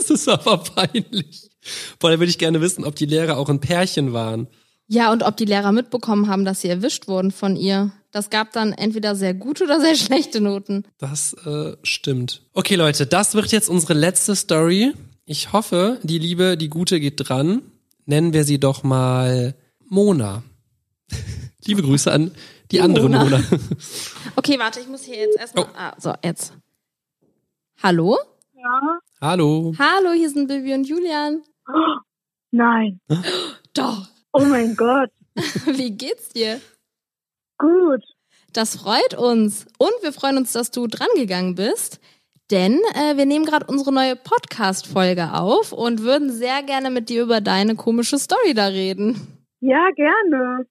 [0.03, 1.49] Das ist aber peinlich.
[1.97, 4.47] Boah, da würde ich gerne wissen, ob die Lehrer auch ein Pärchen waren.
[4.87, 7.91] Ja, und ob die Lehrer mitbekommen haben, dass sie erwischt wurden von ihr.
[8.11, 10.85] Das gab dann entweder sehr gute oder sehr schlechte Noten.
[10.97, 12.43] Das äh, stimmt.
[12.53, 14.93] Okay, Leute, das wird jetzt unsere letzte Story.
[15.25, 17.61] Ich hoffe, die Liebe, die Gute geht dran.
[18.05, 19.55] Nennen wir sie doch mal
[19.87, 20.43] Mona.
[21.65, 22.31] Liebe Grüße an
[22.71, 23.23] die andere Mona.
[23.23, 23.43] Mona.
[24.35, 25.65] Okay, warte, ich muss hier jetzt erstmal.
[25.65, 25.77] Oh.
[25.77, 26.53] Ah, so, jetzt.
[27.81, 28.17] Hallo?
[28.55, 28.99] Ja.
[29.21, 29.73] Hallo.
[29.77, 31.43] Hallo, hier sind Bibi und Julian.
[32.51, 32.99] Nein.
[33.73, 34.07] Doch.
[34.33, 35.11] Oh mein Gott.
[35.65, 36.59] Wie geht's dir?
[37.59, 38.03] Gut.
[38.51, 39.67] Das freut uns.
[39.77, 41.99] Und wir freuen uns, dass du drangegangen bist.
[42.51, 47.23] Denn äh, wir nehmen gerade unsere neue Podcast-Folge auf und würden sehr gerne mit dir
[47.23, 49.45] über deine komische Story da reden.
[49.61, 50.65] Ja, gerne.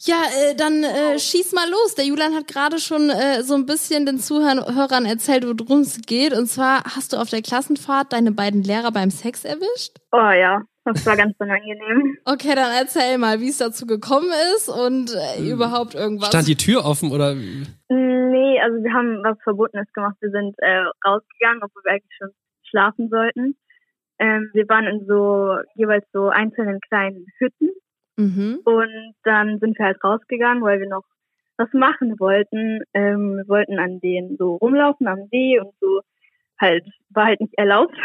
[0.00, 1.94] Ja, äh, dann äh, schieß mal los.
[1.94, 6.32] Der Julian hat gerade schon äh, so ein bisschen den Zuhörern erzählt, worum es geht.
[6.32, 9.98] Und zwar hast du auf der Klassenfahrt deine beiden Lehrer beim Sex erwischt?
[10.10, 10.62] Oh ja,
[10.94, 12.18] das war ganz unangenehm.
[12.24, 16.28] Okay, dann erzähl mal, wie es dazu gekommen ist und äh, überhaupt irgendwas.
[16.28, 17.36] Stand die Tür offen oder?
[17.36, 17.66] wie?
[17.88, 20.16] Nee, also wir haben was Verbotenes gemacht.
[20.20, 22.30] Wir sind äh, rausgegangen, obwohl wir eigentlich schon
[22.62, 23.56] schlafen sollten.
[24.18, 27.70] Ähm, wir waren in so jeweils so einzelnen kleinen Hütten
[28.16, 28.60] mhm.
[28.64, 31.04] und dann sind wir halt rausgegangen, weil wir noch
[31.56, 32.80] was machen wollten.
[32.94, 36.00] Ähm, wir wollten an denen so rumlaufen am See und so
[36.60, 37.96] halt war halt nicht erlaubt.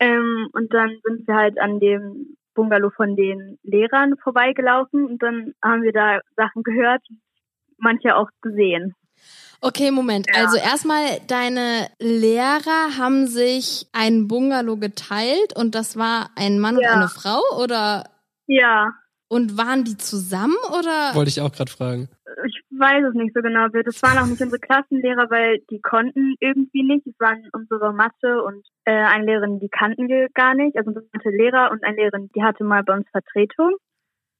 [0.00, 5.54] Ähm, und dann sind wir halt an dem Bungalow von den Lehrern vorbeigelaufen und dann
[5.62, 7.02] haben wir da Sachen gehört,
[7.78, 8.94] manche auch gesehen.
[9.60, 10.26] Okay, Moment.
[10.32, 10.44] Ja.
[10.44, 16.82] Also erstmal, deine Lehrer haben sich ein Bungalow geteilt und das war ein Mann und
[16.82, 16.92] Ja.
[16.92, 18.04] eine Frau oder?
[18.46, 18.92] Ja,
[19.28, 21.14] Und waren die zusammen oder?
[21.14, 22.08] Wollte ich auch gerade fragen.
[22.46, 23.68] Ich weiß es nicht so genau.
[23.68, 27.06] Das waren auch nicht unsere Klassenlehrer, weil die konnten irgendwie nicht.
[27.06, 30.76] Es waren unsere Mathe und äh, eine Lehrerin, die kannten wir gar nicht.
[30.76, 33.76] Also unsere Mathe-Lehrer und eine Lehrerin, die hatte mal bei uns Vertretung.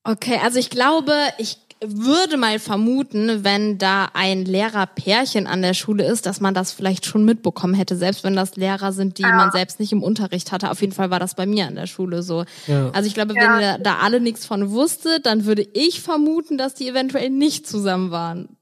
[0.05, 6.05] Okay, also ich glaube, ich würde mal vermuten, wenn da ein Lehrerpärchen an der Schule
[6.07, 9.33] ist, dass man das vielleicht schon mitbekommen hätte, selbst wenn das Lehrer sind, die Ja.
[9.35, 10.71] man selbst nicht im Unterricht hatte.
[10.71, 12.45] Auf jeden Fall war das bei mir an der Schule so.
[12.67, 12.91] Ja.
[12.91, 13.43] Also ich glaube, Ja.
[13.43, 17.67] wenn ihr da alle nichts von wusstet, dann würde ich vermuten, dass die eventuell nicht
[17.67, 18.57] zusammen waren.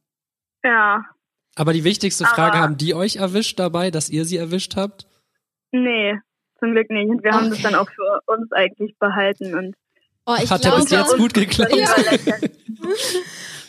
[0.65, 1.05] Ja,
[1.59, 5.07] Aber die wichtigste Frage, Aber- haben die euch erwischt dabei, dass ihr sie erwischt habt?
[5.73, 6.15] nee,
[6.59, 7.09] zum Glück nicht.
[7.09, 7.63] Und wir haben das Okay.
[7.63, 9.75] dann auch für uns eigentlich behalten und
[10.27, 11.73] Oh, ich Hat ja glaube, bis jetzt gut geklappt.
[11.73, 12.51] überlächeln.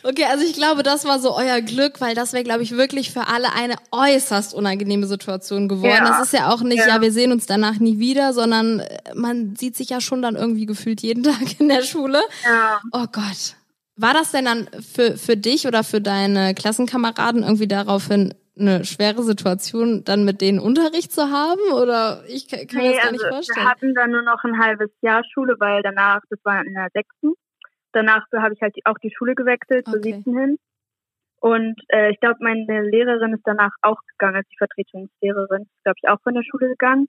[0.03, 3.11] Okay, also ich glaube, das war so euer Glück, weil das wäre, glaube ich, wirklich
[3.11, 5.91] für alle eine äußerst unangenehme Situation geworden.
[6.05, 6.07] Ja.
[6.07, 6.87] Das ist ja auch nicht, ja.
[6.87, 7.01] Ja.
[7.01, 10.65] wir sehen uns danach nie wieder, sondern äh, man sieht sich ja schon dann irgendwie
[10.65, 12.21] gefühlt jeden Tag in der Schule.
[12.45, 12.79] Ja.
[12.93, 13.55] Oh Gott.
[13.97, 19.23] War das denn dann für, für dich oder für deine Klassenkameraden irgendwie daraufhin eine schwere
[19.23, 21.61] Situation, dann mit denen Unterricht zu haben?
[21.73, 23.67] Oder ich kann, Nee, das gar also nicht wir vorstellen.
[23.67, 27.33] hatten dann nur noch ein halbes Jahr Schule, weil danach, das war in der sechsten,
[27.93, 30.13] danach habe ich halt auch die Schule gewechselt zur Okay.
[30.13, 30.57] siebten hin.
[31.39, 35.97] Und äh, ich glaube, meine Lehrerin ist danach auch gegangen, als die Vertretungslehrerin ist, glaube
[36.01, 37.07] ich, auch von der Schule gegangen.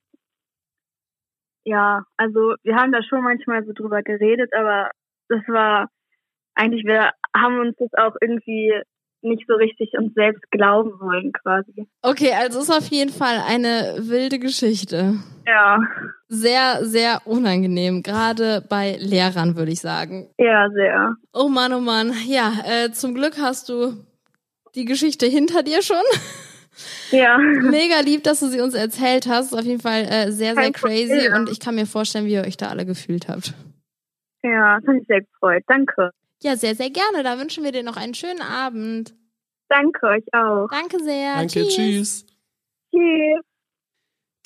[1.64, 4.90] Ja, also wir haben da schon manchmal so drüber geredet, aber
[5.28, 5.88] das war
[6.54, 8.74] eigentlich, wir haben uns das auch irgendwie
[9.22, 11.88] nicht so richtig uns selbst glauben wollen quasi.
[12.02, 15.14] Okay, also ist auf jeden Fall eine wilde Geschichte.
[15.46, 15.78] Ja,
[16.28, 20.28] Sehr, sehr unangenehm, gerade bei Lehrern, würde ich sagen.
[20.38, 21.14] ja, sehr.
[21.32, 22.12] Oh Mann, oh Mann.
[22.26, 23.94] Ja, äh, zum Glück hast du
[24.74, 25.96] die Geschichte hinter dir schon.
[27.10, 27.38] Ja.
[27.38, 29.52] Mega lieb, dass du sie uns erzählt hast.
[29.52, 31.08] Auf jeden Fall äh, sehr, sehr Kein crazy.
[31.08, 31.34] Problem.
[31.34, 33.52] Und ich kann mir vorstellen, wie ihr euch da alle gefühlt habt.
[34.44, 35.64] Ja, das hat mich sehr gefreut.
[35.66, 36.10] Danke.
[36.42, 37.22] Ja, sehr, sehr gerne.
[37.22, 39.14] Da wünschen wir dir noch einen schönen Abend.
[39.68, 40.68] Danke euch auch.
[40.70, 41.34] Danke sehr.
[41.34, 42.24] Danke, tschüss.
[42.90, 43.44] Tschüss.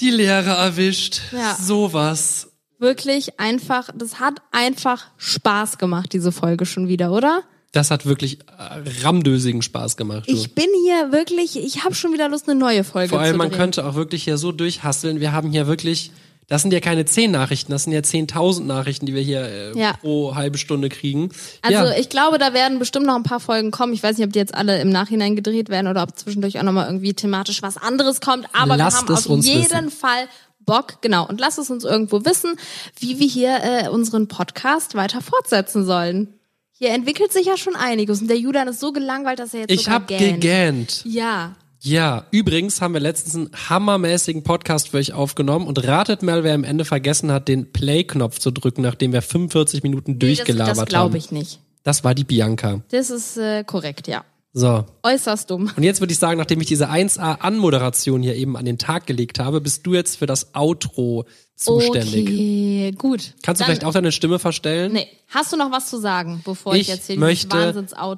[0.00, 1.20] Die Lehrer erwischt.
[1.32, 1.54] Ja.
[1.54, 2.52] Sowas.
[2.78, 7.44] Wirklich einfach, das hat einfach Spaß gemacht, diese Folge schon wieder, oder?
[7.70, 10.28] Das hat wirklich äh, rammdösigen Spaß gemacht.
[10.28, 10.32] Du.
[10.32, 13.38] Ich bin hier wirklich, ich habe schon wieder Lust, eine neue Folge Vor allem, zu
[13.38, 15.20] man könnte auch wirklich hier so durchhasseln.
[15.20, 16.10] Wir haben hier wirklich,
[16.52, 19.40] das sind ja keine zehn Nachrichten, das sind ja 10.000 Nachrichten, die wir hier
[19.74, 19.94] äh, Ja.
[19.94, 21.30] pro halbe Stunde kriegen.
[21.62, 21.96] Also ja.
[21.96, 23.94] ich glaube, da werden bestimmt noch ein paar Folgen kommen.
[23.94, 26.62] Ich weiß nicht, ob die jetzt alle im Nachhinein gedreht werden oder ob zwischendurch auch
[26.62, 28.44] nochmal irgendwie thematisch was anderes kommt.
[28.52, 29.90] Aber Lasst wir haben auf jeden wissen.
[29.90, 30.28] Fall
[30.66, 31.26] Bock, genau.
[31.26, 32.56] Und lasst es uns irgendwo wissen,
[32.98, 36.34] wie wir hier äh, unseren Podcast weiter fortsetzen sollen.
[36.72, 38.20] Hier entwickelt sich ja schon einiges.
[38.20, 40.20] Und der Julian ist so gelangweilt, dass er jetzt ich sogar hab gähnt.
[40.42, 41.02] gegähnt.
[41.06, 41.56] Ja.
[41.84, 46.54] Ja, übrigens haben wir letztens einen hammermäßigen Podcast für euch aufgenommen und ratet mal, wer
[46.54, 50.76] am Ende vergessen hat, den Play-Knopf zu drücken, nachdem wir 45 Minuten Nee, durchgelabert das
[50.76, 50.88] das haben.
[50.88, 51.58] glaube ich nicht.
[51.82, 52.82] Das war die Bianca.
[52.92, 54.24] Das ist äh, korrekt, ja.
[54.52, 54.84] So.
[55.02, 55.72] Äußerst dumm.
[55.76, 59.40] Und jetzt würde ich sagen, nachdem ich diese 1A-Anmoderation hier eben an den Tag gelegt
[59.40, 61.24] habe, bist du jetzt für das Outro
[61.56, 62.28] zuständig.
[62.28, 63.34] Okay, gut.
[63.42, 64.92] Kannst du Dann- vielleicht auch deine Stimme verstellen?
[64.92, 67.56] Nee, hast du noch was zu sagen, bevor ich, ich jetzt hier möchte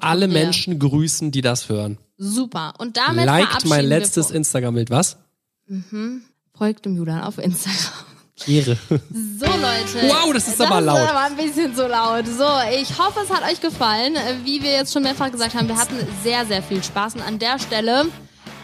[0.01, 0.27] alle drehe?
[0.27, 1.97] Menschen grüßen, die das hören.
[2.17, 2.73] Super.
[2.77, 4.89] Und damit Liked mein letztes Instagram-Bild.
[4.89, 5.17] Was?
[6.57, 8.05] Folgt dem Julian auf Instagram.
[8.47, 8.77] Ehre.
[8.89, 10.07] So, Leute.
[10.09, 10.99] Wow, das ist aber laut.
[10.99, 12.25] Das war ein bisschen so laut.
[12.27, 12.47] So,
[12.79, 14.15] ich hoffe, es hat euch gefallen.
[14.43, 17.15] Wie wir jetzt schon mehrfach gesagt haben, wir hatten sehr, sehr viel Spaß.
[17.15, 18.05] Und an der Stelle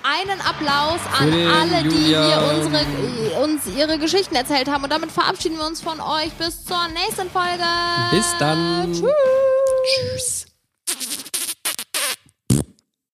[0.03, 4.83] einen Applaus an alle, die hier unsere, uns ihre Geschichten erzählt haben.
[4.83, 6.31] Und damit verabschieden wir uns von euch.
[6.33, 7.63] Bis zur nächsten Folge.
[8.11, 8.93] Bis dann.
[8.93, 10.45] Tschüss.
[10.87, 11.30] Tschüss.